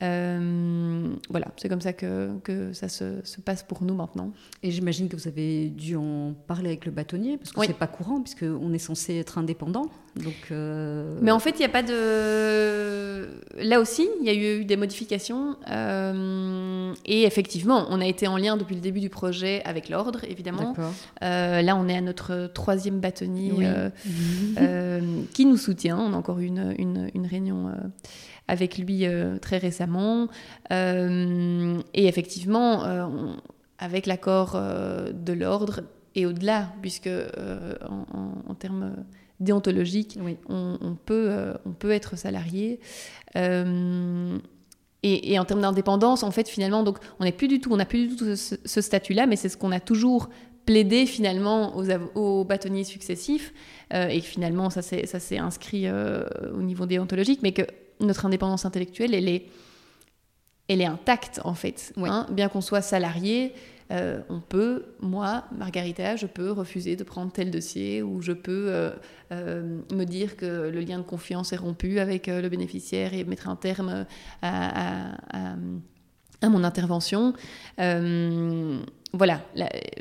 [0.00, 4.32] Voilà, c'est comme ça que, que ça se, se, passe pour nous maintenant.
[4.64, 7.86] Et j'imagine que vous avez dû en parler avec le bâtonnier, parce que c'est pas
[7.86, 9.86] courant, puisqu'on est censé être indépendant.
[10.16, 13.28] Donc, euh, Mais en fait, il n'y a pas de.
[13.62, 15.56] Là aussi, il y a eu des modifications.
[15.70, 16.69] Euh,
[17.04, 20.74] et effectivement, on a été en lien depuis le début du projet avec l'ordre, évidemment.
[21.20, 23.52] là, on est à notre troisième bâtonnier
[25.34, 25.98] qui nous soutient.
[25.98, 27.70] On a encore une, une, une réunion
[28.50, 30.28] avec lui euh, très récemment.
[30.72, 33.06] Euh, et effectivement, euh,
[33.78, 35.82] avec l'accord de l'ordre
[36.14, 38.96] et au-delà, puisque en, termes
[39.38, 42.80] déontologiques, on, peut, on peut être salarié.
[45.02, 47.86] Et, en termes d'indépendance, en fait, finalement, donc, on n'est plus du tout, on n'a
[47.86, 50.28] plus du tout ce, statut-là, mais c'est ce qu'on a toujours
[50.66, 53.54] plaidé finalement aux, aux bâtonniers successifs,
[53.94, 57.62] euh, et finalement, ça s'est inscrit euh, au niveau déontologique, mais que
[58.00, 59.46] notre indépendance intellectuelle, elle est,
[60.68, 61.94] elle est intacte, en fait.
[61.96, 62.26] Hein.
[62.30, 63.54] bien qu'on soit salarié,
[63.90, 68.66] euh, on peut, moi, Margarita, je peux refuser de prendre tel dossier ou je peux
[68.68, 68.90] euh,
[69.32, 73.48] euh, me dire que le lien de confiance est rompu avec le bénéficiaire et mettre
[73.48, 74.06] un terme
[74.42, 75.16] à,
[76.42, 77.34] mon intervention.
[77.76, 79.40] voilà,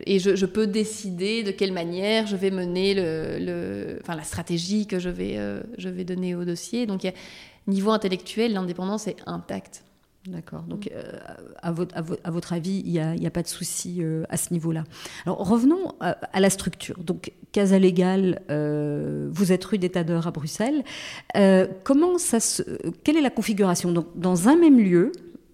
[0.06, 5.10] et je, peux décider de quelle manière je vais mener le, la stratégie que je
[5.10, 5.38] vais,
[5.78, 6.86] je vais donner au dossier.
[6.86, 7.12] Donc,
[7.68, 9.84] niveau intellectuel, l'indépendance est intacte.
[10.28, 10.64] D'accord.
[10.64, 10.90] Donc, mm.
[10.94, 11.18] euh,
[11.62, 14.54] à, votre, à, votre, avis, il n'y a, a, pas de souci euh, à ce
[14.54, 14.84] niveau-là.
[15.26, 16.98] Alors, revenons à, la structure.
[17.00, 20.84] Donc, Casa Légale, euh, vous êtes rue des Tadeurs à Bruxelles.
[21.84, 22.64] comment ça se,
[23.04, 23.92] quelle est la configuration?
[23.92, 25.12] Donc, dans un même lieu,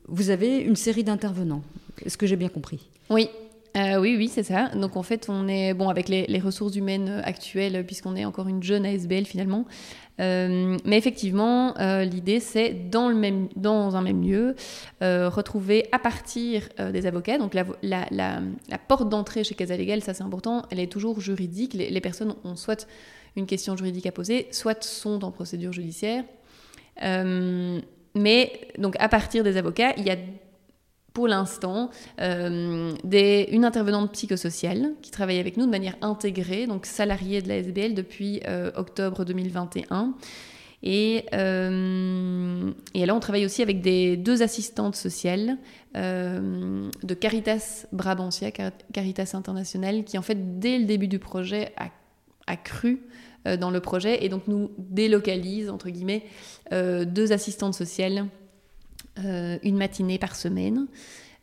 [0.08, 1.63] vous avez une série d'intervenants.
[2.04, 2.89] Est-ce que j'ai bien compris?
[3.10, 3.30] Oui.
[3.76, 4.70] Oui, oui, c'est ça.
[4.70, 8.64] Donc en fait, on est bon avec les, ressources humaines actuelles, puisqu'on est encore une
[8.64, 9.66] jeune ASBL finalement.
[10.22, 14.56] Euh, mais effectivement, euh, l'idée, c'est dans, le même, dans un même lieu,
[15.02, 17.38] euh, retrouver à partir des avocats.
[17.38, 21.20] Donc la, la, la, porte d'entrée chez Casa Legal, ça c'est important, elle est toujours
[21.20, 21.74] juridique.
[21.74, 22.88] Les, les, personnes ont soit
[23.36, 26.24] une question juridique à poser, soit sont en procédure judiciaire.
[27.02, 30.16] mais donc à partir des avocats, il y a
[31.15, 32.93] pour l'instant euh,
[33.51, 37.95] une intervenante psychosociale qui travaille avec nous de manière intégrée, donc salariée de la SBL
[37.95, 40.13] depuis euh, octobre 2021.
[40.84, 45.58] Et, euh, là, on travaille aussi avec des deux assistantes sociales
[45.95, 53.01] de Caritas Brabantia, Caritas International, qui en fait, dès le début du projet, a, cru
[53.60, 56.23] dans le projet et donc nous délocalise, entre guillemets,
[56.71, 58.25] deux assistantes sociales
[59.17, 60.88] une matinée par semaine.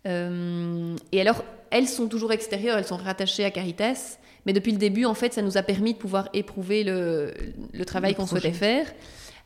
[0.06, 4.78] Euh, et alors, elles sont toujours extérieures, elles sont rattachées à Caritas, mais depuis le
[4.78, 7.32] début, en fait, ça nous a permis de pouvoir éprouver le,
[7.86, 8.86] travail qu'on souhaitait faire.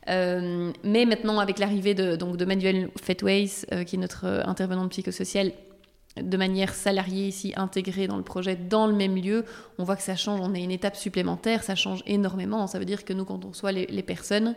[0.09, 5.51] Euh, mais maintenant, avec l'arrivée de, donc, de Manuel Fetways, qui est notre intervenante psychosociale,
[6.19, 9.45] de manière salariée ici, intégrée dans le projet, dans le même lieu,
[9.77, 12.65] on voit que ça change, on est une étape supplémentaire, ça change énormément.
[12.65, 14.53] Ça veut dire que nous, quand on reçoit les personnes, euh,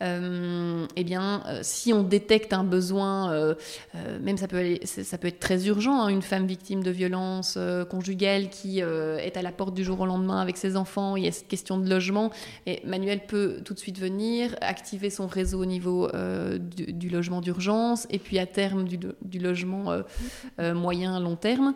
[0.00, 3.54] eh bien, euh, si on détecte un besoin, euh,
[4.20, 7.58] même ça peut, être très urgent, hein, une femme victime de violence
[7.90, 11.28] conjugale qui est à la porte du jour au lendemain avec ses enfants, il y
[11.28, 12.30] a cette question de logement,
[12.66, 16.08] et Manuel peut tout de suite venir, activer son réseau au niveau
[16.58, 20.02] du, logement d'urgence, et puis à terme du, logement
[20.58, 21.74] moyen, long terme,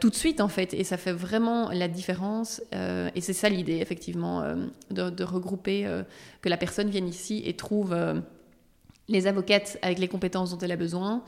[0.00, 3.78] tout de suite en fait, et ça fait vraiment la différence, et c'est ça l'idée
[3.80, 4.42] effectivement,
[4.90, 5.86] de, regrouper,
[6.44, 8.20] que la personne vienne ici et trouve euh,
[9.08, 11.22] les avocates avec les compétences dont elle a besoin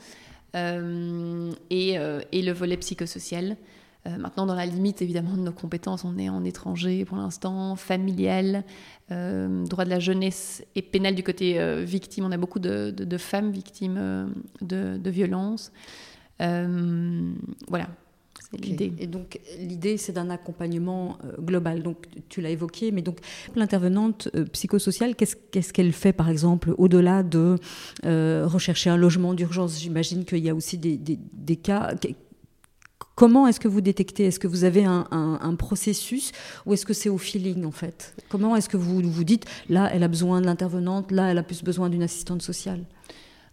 [0.55, 3.57] euh, et, euh, et, le volet psychosocial.
[4.05, 8.63] maintenant, dans la limite évidemment de nos compétences, on est en étranger pour l'instant, familial,
[9.09, 12.23] droit de la jeunesse et pénal du côté victime.
[12.23, 15.73] On a beaucoup de, de, femmes victimes de, de violences.
[16.39, 17.89] voilà,
[18.53, 21.83] et donc l'idée, c'est d'un accompagnement euh, global.
[21.83, 23.19] Donc tu l'as évoqué, mais donc
[23.55, 27.55] l'intervenante euh, psychosociale, qu'est-ce qu'elle fait par exemple au-delà de
[28.05, 29.79] euh, rechercher un logement d'urgence?
[29.79, 31.93] J'imagine qu'il y a aussi des, des, cas.
[33.15, 34.25] Comment est-ce que vous détectez?
[34.25, 36.31] Est-ce que vous avez un, un, processus
[36.65, 38.15] ou est-ce que c'est au feeling en fait?
[38.29, 41.43] Comment est-ce que vous vous dites là, elle a besoin de l'intervenante, là, elle a
[41.43, 42.85] plus besoin d'une assistante sociale?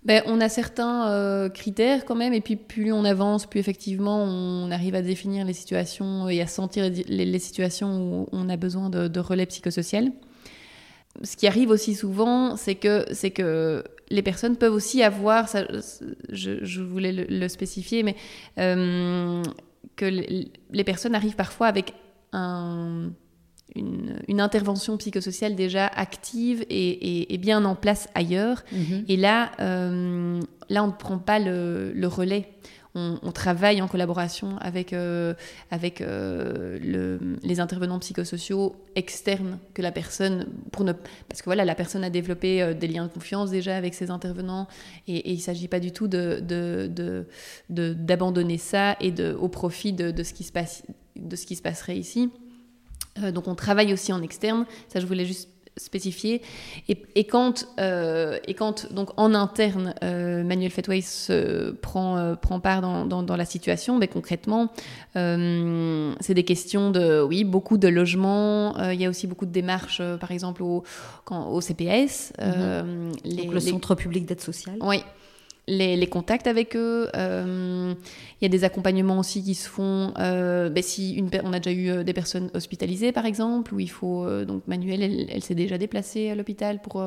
[0.04, 4.22] Ben, on a certains euh, critères quand même, et puis plus on avance, plus effectivement
[4.22, 8.90] on arrive à définir les situations et à sentir les, situations où on a besoin
[8.90, 10.12] de, relais psychosocial.
[11.22, 15.48] Ce qui arrive aussi souvent, c'est que, les personnes peuvent aussi avoir,
[16.28, 18.16] je, voulais le, spécifier, mais
[18.58, 19.42] euh,
[19.96, 21.94] que les personnes arrivent parfois avec
[22.32, 23.10] un
[23.76, 28.62] une, intervention psychosociale déjà active et, bien en place ailleurs.
[28.72, 29.04] Mhm.
[29.08, 32.48] Et là, euh, là, on ne prend pas le, relais.
[32.96, 35.34] On, travaille en collaboration avec, euh,
[35.72, 40.92] avec euh, le, les intervenants psychosociaux externes que la personne, pour ne,
[41.28, 44.68] parce que voilà, la personne a développé des liens de confiance déjà avec ses intervenants
[45.08, 47.24] et, il ne s'agit pas du tout d'abandonner
[47.68, 50.84] de, de, ça et de, au profit de, ce qui se passe,
[51.16, 52.30] de ce qui se passerait ici.
[53.22, 54.66] Euh, donc on travaille aussi en externe.
[54.88, 56.40] Ça, je voulais juste spécifié.
[56.88, 63.36] Et, quand, et quand donc en interne, Manuel Fetway se prend, prend part dans, dans,
[63.36, 64.68] la situation, mais ben, concrètement,
[65.16, 68.78] c'est des questions de, oui, beaucoup de logements.
[68.92, 70.84] il y a aussi beaucoup de démarches, par exemple, au,
[71.24, 72.32] quand, au CPS.
[72.40, 73.10] Mhm.
[73.24, 74.76] donc le Centre public d'aide sociale.
[74.80, 75.02] Oui
[75.66, 77.08] les, contacts avec eux.
[77.16, 77.94] Euh,
[78.40, 80.12] il y a des accompagnements aussi qui se font.
[80.18, 83.80] Euh, ben si une, on a déjà eu euh, des personnes hospitalisées, par exemple, où
[83.80, 84.26] il faut.
[84.44, 87.02] donc, Manuel, elle, s'est déjà déplacée à l'hôpital pour,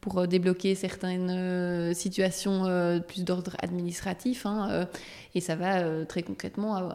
[0.00, 4.46] pour débloquer certaines situations plus d'ordre administratif.
[4.46, 4.86] Hein,
[5.34, 6.90] et ça va très concrètement.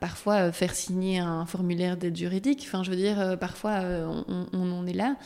[0.00, 2.64] parfois faire signer un formulaire d'aide juridique.
[2.66, 3.80] Enfin, je veux dire, parfois
[4.52, 5.16] on, en est là.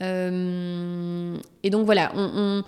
[0.00, 2.62] et donc voilà, on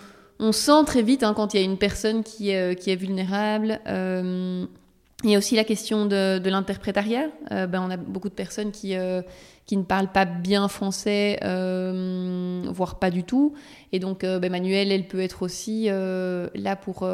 [0.53, 3.81] sent très vite hein, quand il y a une personne qui, euh, est vulnérable.
[3.87, 4.65] Euh,
[5.23, 7.29] il y a aussi la question de, l'interprétariat.
[7.53, 13.11] Euh, ben, on a beaucoup de personnes qui, ne parlent pas bien français, voire pas
[13.11, 13.53] du tout.
[13.93, 17.07] Et donc, ben, Manuel, elle peut être aussi là pour,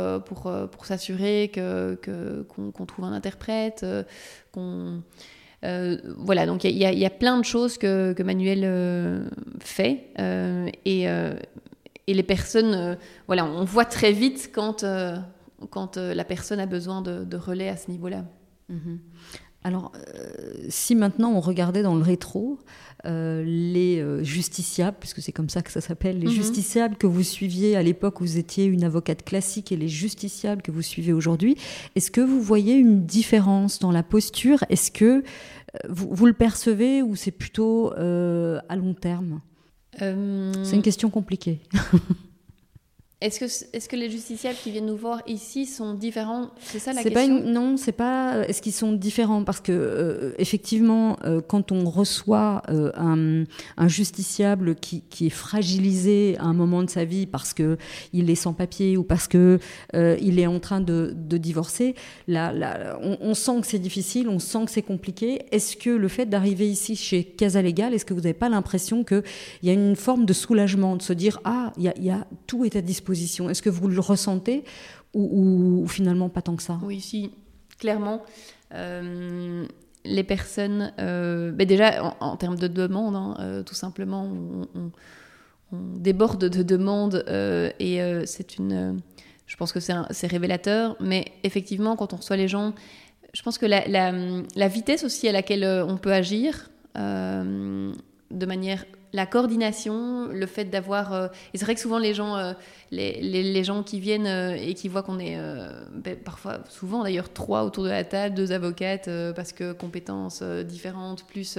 [0.85, 3.85] s'assurer qu'on que, trouve un interprète,
[4.53, 5.03] qu'on...
[5.63, 10.11] voilà, donc il y, a plein de choses que, que Manuel fait.
[10.85, 11.09] et,
[12.07, 12.95] et les personnes, euh,
[13.27, 15.17] voilà, on voit très vite quand, euh,
[15.71, 18.25] quand euh, la personne a besoin de, relais à ce niveau-là.
[18.69, 18.99] Mhm.
[19.65, 19.91] Alors,
[20.69, 22.61] si maintenant on regardait dans le rétro,
[23.05, 26.33] les justiciables, puisque c'est comme ça que ça s'appelle, les mhm.
[26.33, 30.63] justiciables que vous suiviez à l'époque où vous étiez une avocate classique et les justiciables
[30.63, 31.57] que vous suivez aujourd'hui,
[31.97, 34.63] est-ce que vous voyez une différence dans la posture?
[34.69, 35.25] Est-ce que
[35.89, 39.41] vous, vous, le percevez ou c'est plutôt à long terme?
[40.03, 41.61] Euh, C'est une question compliquée.
[43.23, 46.51] Est-ce que, est que les justiciables qui viennent nous voir ici sont différents?
[46.61, 47.41] C'est ça la question?
[47.41, 48.35] pas Non, c'est pas.
[48.35, 49.43] Euh, est-ce qu'ils sont différents?
[49.43, 53.45] Parce que euh, effectivement, euh, quand on reçoit un,
[53.79, 57.79] un, justiciable qui, qui, est fragilisé à un moment de sa vie parce que
[58.13, 59.59] il est sans papier ou parce que
[59.95, 61.95] il est en train de, de divorcer,
[62.29, 65.47] là, là on, on, sent que c'est difficile, on sent que c'est compliqué.
[65.53, 69.05] Est-ce que le fait d'arriver ici chez Casa Legal, est-ce que vous n'avez pas l'impression
[69.05, 69.23] qu'il
[69.63, 72.67] y a une forme de soulagement, de se dire ah, y a, y a, tout
[72.67, 74.65] est à disposition est-ce que vous le ressentez
[75.15, 76.79] ou, finalement pas tant que ça?
[76.83, 77.31] Oui, si,
[77.79, 78.23] clairement.
[78.75, 79.67] Euh,
[80.05, 84.31] les personnes, euh, ben déjà en, termes de demande, hein, euh, tout simplement,
[84.75, 84.91] on,
[85.73, 87.25] déborde de demandes
[87.81, 89.01] et c'est une.
[89.49, 92.73] je pense que c'est révélateur, mais effectivement, quand on reçoit les gens,
[93.35, 100.29] je pense que la vitesse aussi à laquelle on peut agir de manière la coordination,
[100.29, 101.13] le fait d'avoir.
[101.13, 102.53] Euh, et c'est vrai que souvent les gens, euh,
[102.91, 105.39] les, gens qui viennent euh, et qui voient qu'on est
[105.93, 111.27] ben, parfois, souvent d'ailleurs, trois autour de la table, deux avocates, parce que compétences différentes,
[111.27, 111.59] plus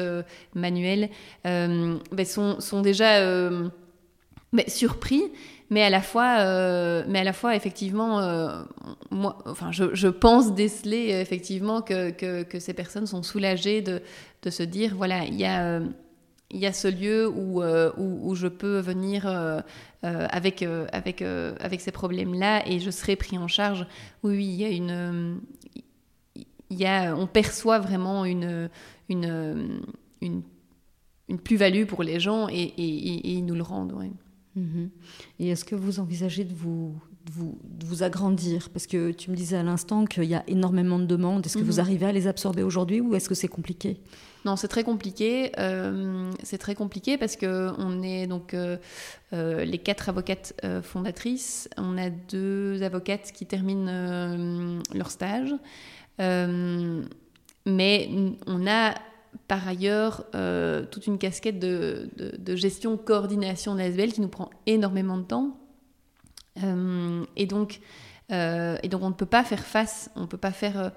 [0.53, 1.09] manuelles,
[1.43, 5.23] ben, sont, sont, déjà ben, surpris.
[5.69, 6.37] Mais à la fois,
[7.07, 8.21] mais à la fois effectivement,
[9.11, 12.11] moi, enfin, je, pense déceler effectivement que,
[12.43, 14.01] que, ces personnes sont soulagées de,
[14.43, 15.81] de se dire, voilà, il y a
[16.51, 19.59] il y a ce lieu où, euh, où, je peux venir euh,
[20.05, 23.85] euh, avec, avec, avec ces problèmes-là et je serai pris en charge.
[24.23, 25.41] Oui, il y a une.
[26.69, 28.69] Il y a, on perçoit vraiment une,
[29.07, 29.81] une,
[30.21, 30.41] une,
[31.29, 33.95] une plus-value pour les gens et, et, ils nous le rendent.
[34.55, 34.89] Mhm.
[35.39, 36.93] Et est-ce que vous envisagez de vous,
[37.25, 38.69] de vous, de vous, agrandir?
[38.69, 41.45] Parce que tu me disais à l'instant qu'il y a énormément de demandes.
[41.45, 41.79] Est-ce que vous mhm.
[41.79, 44.01] arrivez à les absorber aujourd'hui ou est-ce que c'est compliqué?
[44.45, 45.51] Non, c'est très compliqué.
[45.57, 48.77] Euh, c'est très compliqué parce que on est donc euh,
[49.33, 51.69] euh, les quatre avocates fondatrices.
[51.77, 55.53] On a deux avocates qui terminent leur stage,
[56.19, 58.09] mais
[58.45, 58.95] on a
[59.47, 60.25] par ailleurs
[60.91, 65.57] toute une casquette de, gestion, coordination de l'ASBL qui nous prend énormément de temps.
[67.35, 67.79] et donc,
[68.29, 70.91] et donc on ne peut pas faire face, on ne peut pas faire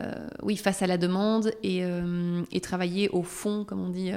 [0.00, 4.10] euh, oui, face à la demande et, euh, travailler au fond, comme on dit.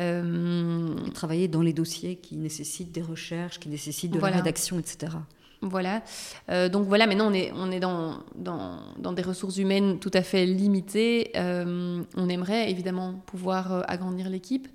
[0.00, 5.12] Euh, travailler dans les dossiers qui nécessitent des recherches, qui nécessitent de la rédaction, etc.
[5.60, 6.02] Voilà.
[6.68, 10.46] donc voilà, maintenant on est, on est dans, dans, des ressources humaines tout à fait
[10.46, 11.32] limitées.
[11.34, 14.68] on aimerait évidemment pouvoir agrandir l'équipe.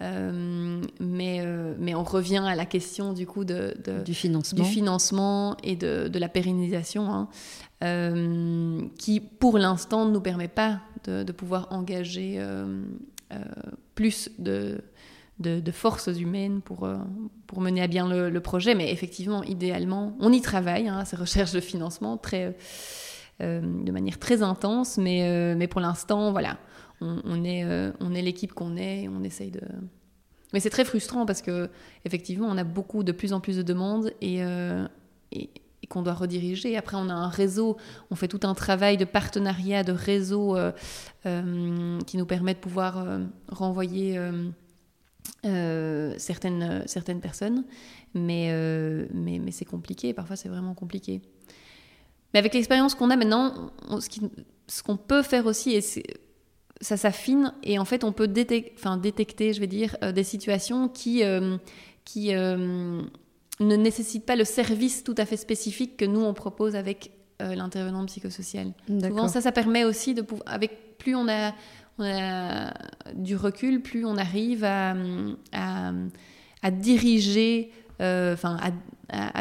[0.00, 1.44] Mais,
[1.78, 3.74] mais on revient à la question du coup de,
[4.04, 4.64] du, financement.
[4.64, 7.12] du financement et de, de la pérennisation.
[7.12, 7.28] Hein.
[7.84, 12.82] Euh, qui pour l'instant ne nous permet pas de, pouvoir engager euh,
[13.32, 13.36] euh,
[13.94, 14.82] plus de,
[15.38, 16.88] de, forces humaines pour,
[17.46, 18.74] pour mener à bien le, projet.
[18.74, 22.56] Mais effectivement, idéalement, on y travaille, hein, ces recherches de financement, très,
[23.38, 26.58] de manière très intense, mais, mais pour l'instant, voilà.
[27.00, 27.64] On, est,
[28.00, 29.62] on est l'équipe qu'on est et on essaye de.
[30.52, 31.68] Mais c'est très frustrant parce que
[32.04, 34.42] effectivement, on a beaucoup de plus en plus de demandes et,
[35.30, 35.50] et
[35.88, 36.76] qu'on doit rediriger.
[36.76, 37.76] Après, on a un réseau,
[38.10, 40.72] on fait tout un travail de partenariat, de réseau euh,
[41.26, 44.20] euh, qui nous permet de pouvoir euh, renvoyer
[46.18, 47.64] certaines, certaines personnes.
[48.14, 48.52] Mais,
[49.12, 51.20] mais, mais c'est compliqué, parfois c'est vraiment compliqué.
[52.32, 53.70] Mais avec l'expérience qu'on a maintenant,
[54.66, 55.82] ce qu'on peut faire aussi, et
[56.80, 61.22] ça s'affine, et en fait on peut détecter, je vais dire, des situations qui...
[62.04, 62.32] qui
[63.60, 67.10] ne nécessite pas le service tout à fait spécifique que nous on propose avec
[67.42, 68.72] euh, l'intervenant psychosocial.
[68.88, 71.52] Souvent ça, ça permet aussi de pouvoir, avec plus on a,
[71.98, 72.72] on a
[73.14, 74.94] du recul, plus on arrive à,
[75.52, 77.70] à, diriger,
[78.00, 78.70] euh, enfin à,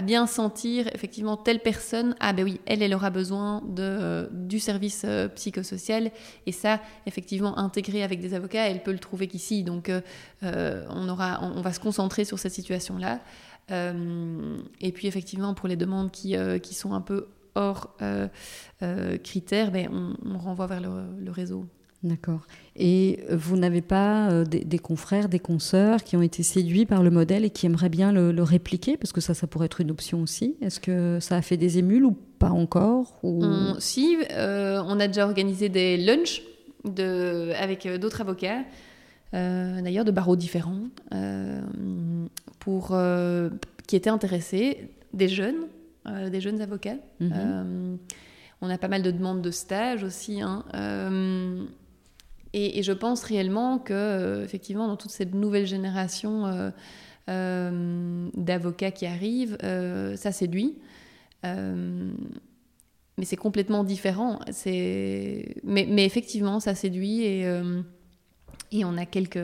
[0.03, 4.59] bien sentir effectivement telle personne, ah ben oui, elle, elle aura besoin de, euh, du
[4.59, 5.05] service
[5.35, 6.11] psychosocial
[6.45, 9.63] et ça, effectivement, intégré avec des avocats, elle peut le trouver qu'ici.
[9.63, 9.91] Donc
[10.41, 13.19] on, aura, on va se concentrer sur cette situation-là.
[13.71, 18.27] Euh, et puis effectivement, pour les demandes qui, euh, qui sont un peu hors euh,
[19.23, 19.89] critères, ben,
[20.23, 21.65] on, renvoie vers le, réseau.
[22.03, 22.41] D'accord.
[22.75, 27.43] Et vous n'avez pas des, confrères, des consoeurs qui ont été séduits par le modèle
[27.43, 28.97] et qui aimeraient bien le, répliquer?
[28.97, 30.57] Parce que ça, ça pourrait être une option aussi.
[30.61, 33.43] Est-ce que ça a fait des émules ou pas encore ou...
[33.79, 36.43] Si, on a déjà organisé des lunchs
[36.85, 38.63] de, avec d'autres avocats,
[39.33, 40.83] d'ailleurs de barreaux différents
[42.67, 43.49] pour, euh,
[43.87, 45.67] qui étaient intéressés, des jeunes,
[46.05, 46.97] euh, des jeunes avocats.
[47.21, 47.33] Mhm.
[47.33, 47.95] Euh,
[48.59, 50.41] on a pas mal de demandes de stage aussi.
[50.41, 50.65] Hein.
[52.59, 56.71] Et, je pense réellement que, effectivement, dans toute cette nouvelle génération
[57.27, 60.77] d'avocats qui arrivent, ça séduit.
[61.43, 62.15] mais
[63.23, 64.39] c'est complètement différent.
[64.65, 67.41] Mais, mais, effectivement, ça séduit et,
[68.71, 69.39] et on a quelques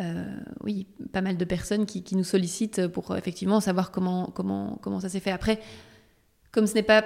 [0.00, 0.24] euh,
[0.64, 5.00] oui, pas mal de personnes qui, nous sollicitent pour euh, effectivement savoir comment, comment, comment
[5.00, 5.30] ça s'est fait.
[5.30, 5.60] Après,
[6.50, 7.04] comme ce n'est pas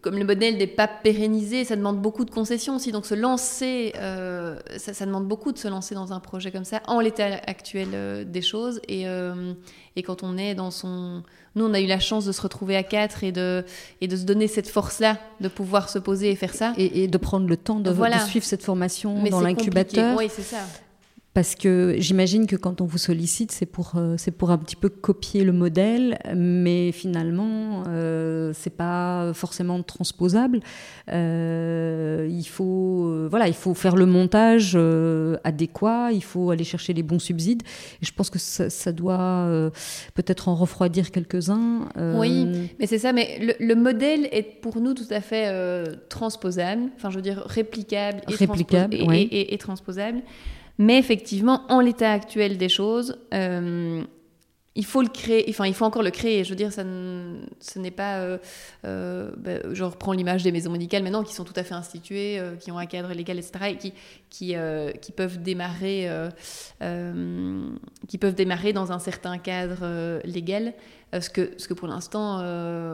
[0.00, 2.92] comme le modèle n'est pas pérennisé, ça demande beaucoup de concessions aussi.
[2.92, 6.80] Donc se lancer, euh, ça, demande beaucoup de se lancer dans un projet comme ça
[6.86, 8.80] en l'état actuel des choses.
[8.88, 9.04] Et,
[9.96, 11.22] et, quand on est dans son...
[11.54, 13.64] Nous, on a eu la chance de se retrouver à quatre et de,
[14.00, 16.72] et de se donner cette force-là, de pouvoir se poser et faire ça.
[16.78, 20.16] Et, de prendre le temps de, de suivre cette formation dans l'incubateur.
[20.16, 20.64] Oui, c'est ça.
[21.34, 24.76] Parce que j'imagine que quand on vous sollicite, c'est pour, euh, c'est pour un petit
[24.76, 30.60] peu copier le modèle, mais finalement, euh, c'est pas forcément transposable.
[31.10, 34.76] Euh, il, faut, euh, voilà, il faut faire le montage
[35.42, 37.62] adéquat, il faut aller chercher les bons subsides.
[38.02, 39.48] Et je pense que ça, ça doit
[40.12, 41.88] peut-être en refroidir quelques-uns.
[42.18, 42.46] Oui,
[42.78, 43.14] mais c'est ça.
[43.14, 45.50] Mais le, le, modèle est pour nous tout à fait
[46.10, 50.22] transposable, enfin, je veux dire réplicable et, réplicable, et, et, et transposable.
[50.78, 54.02] Mais effectivement, en l'état actuel des choses, euh,
[54.74, 56.44] il faut le créer, enfin il faut encore le créer.
[56.44, 58.38] Je veux dire, ce n'est pas, euh,
[58.86, 62.40] euh, bah, je reprends l'image des maisons médicales maintenant qui sont tout à fait instituées,
[62.60, 63.92] qui ont un cadre légal, etc., et
[64.30, 66.08] qui peuvent démarrer,
[68.08, 70.72] qui peuvent démarrer dans un certain cadre légal.
[71.20, 72.36] Ce que, ce que pour l'instant,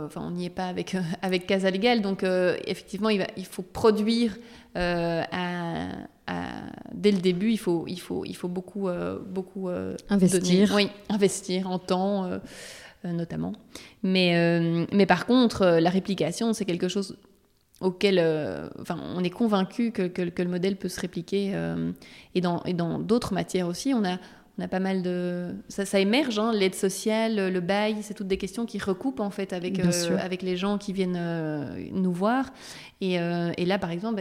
[0.05, 2.03] enfin, on n'y est pas avec, avec Casa Légal.
[2.03, 2.25] Donc,
[2.67, 4.37] effectivement, il, il faut produire
[4.75, 5.87] à,
[6.93, 10.73] dès le début, il faut, il faut, il faut beaucoup, euh, beaucoup euh, investir.
[10.75, 12.39] Oui, investir en temps euh,
[13.05, 13.53] notamment.
[14.03, 17.17] Mais, mais par contre, la réplication, c'est quelque chose
[17.81, 18.19] auquel
[18.81, 21.55] enfin, on est convaincu que, que, le modèle peut se répliquer.
[22.35, 24.19] et dans et dans d'autres matières aussi, on a,
[24.59, 25.55] on a pas mal de...
[25.69, 29.31] Ça, ça émerge, hein, l'aide sociale, le bail, c'est toutes des questions qui recoupent en
[29.31, 29.81] fait avec,
[30.19, 31.21] avec les gens qui viennent
[31.93, 32.47] nous voir.
[33.01, 34.21] Et, et, là, par exemple...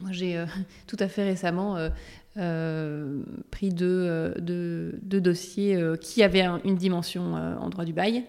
[0.00, 0.46] Moi, j'ai euh,
[0.86, 1.88] tout à fait récemment euh,
[2.36, 4.34] euh, pris deux,
[5.02, 8.24] dossiers qui avaient une dimension en droit du bail.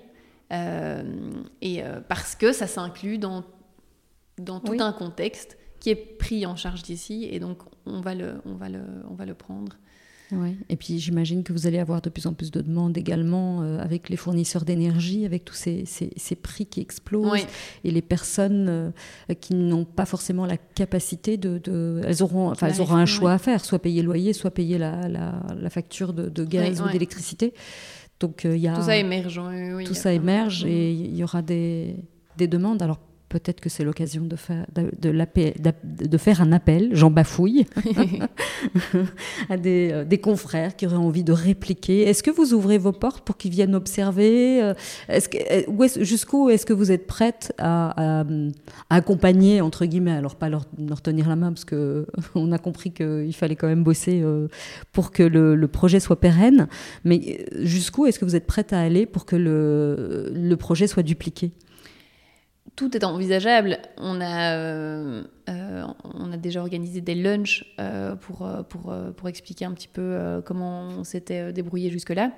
[0.51, 3.43] et parce que ça s'inclut dans,
[4.37, 7.27] dans tout un contexte qui est pris en charge d'ici.
[7.29, 9.77] Et donc, on va le, on va le, on va le prendre.
[10.31, 10.57] Oui.
[10.69, 13.79] Et puis j'imagine que vous allez avoir de plus en plus de demandes également euh,
[13.79, 17.45] avec les fournisseurs d'énergie, avec tous ces, ces, prix qui explosent
[17.83, 18.91] et les personnes euh,
[19.39, 23.31] qui n'ont pas forcément la capacité de, de elles auront, enfin elles auront un choix
[23.31, 26.89] à faire, soit payer le loyer, soit payer la, la, facture de, de gaz ou
[26.89, 27.53] d'électricité.
[28.19, 29.39] Donc euh, y a tout ça émerge,
[29.85, 31.95] tout ça émerge et il y aura des,
[32.37, 32.81] des demandes.
[32.81, 32.99] Alors
[33.29, 37.65] peut-être que c'est l'occasion de faire, de, de, faire un appel, j'en bafouille,
[39.49, 42.03] à des, des, confrères qui auraient envie de répliquer.
[42.03, 44.73] Est-ce que vous ouvrez vos portes pour qu'ils viennent observer
[45.09, 48.23] est-ce que, est, Jusqu'où est-ce que vous êtes prête à,
[48.89, 53.35] accompagner, entre guillemets, alors pas leur, leur tenir la main, parce qu'on a compris qu'il
[53.35, 54.23] fallait quand même bosser
[54.93, 56.67] pour que le, le projet soit pérenne,
[57.03, 61.03] mais jusqu'où est-ce que vous êtes prête à aller pour que le, le projet soit
[61.03, 61.51] dupliqué?
[62.75, 63.79] Tout est envisageable.
[63.97, 69.65] On a, euh, euh, on a déjà organisé des lunchs euh, pour, pour, pour, expliquer
[69.65, 72.31] un petit peu comment on s'était débrouillé jusque-là.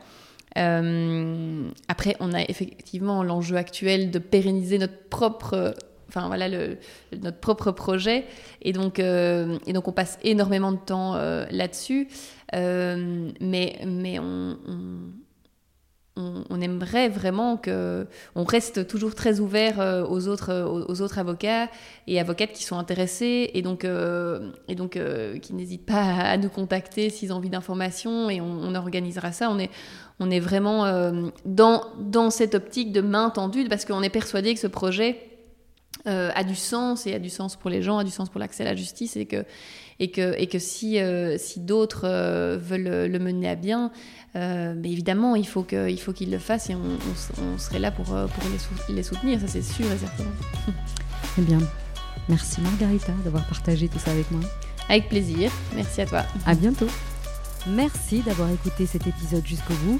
[0.55, 5.73] après, on a effectivement l'enjeu actuel de pérenniser notre propre,
[6.07, 6.49] enfin voilà,
[7.21, 8.25] notre propre projet,
[8.61, 11.15] et donc, et donc on passe énormément de temps
[11.51, 12.07] là-dessus.
[12.53, 14.57] mais mais on,
[16.61, 21.69] aimerait vraiment que on reste toujours très ouvert euh, aux autres, euh, aux, autres avocats
[22.07, 24.99] et avocates qui sont intéressés et donc, euh, et donc
[25.41, 29.49] qui n'hésitent pas à, nous contacter s'ils ont envie d'informations et on, organisera ça.
[29.49, 29.71] On est,
[30.19, 31.11] on est vraiment
[31.45, 35.25] dans, dans cette optique de main tendue parce qu'on est persuadé que ce projet
[36.05, 38.63] a du sens et a du sens pour les gens, a du sens pour l'accès
[38.63, 39.43] à la justice et que
[39.99, 43.91] et que, et que si, euh, si d'autres euh, veulent le mener à bien,
[44.35, 48.43] euh, mais évidemment, il faut qu'ils faut le fassent et on, serait là pour, pour
[48.89, 50.23] les, les, soutenir, ça c'est sûr et certain.
[51.37, 51.59] Eh bien,
[52.27, 54.41] merci Margarita d'avoir partagé tout ça avec moi.
[54.89, 56.25] Avec plaisir, merci à toi.
[56.45, 56.87] À bientôt.
[57.67, 59.99] Merci d'avoir écouté cet épisode jusqu'au bout.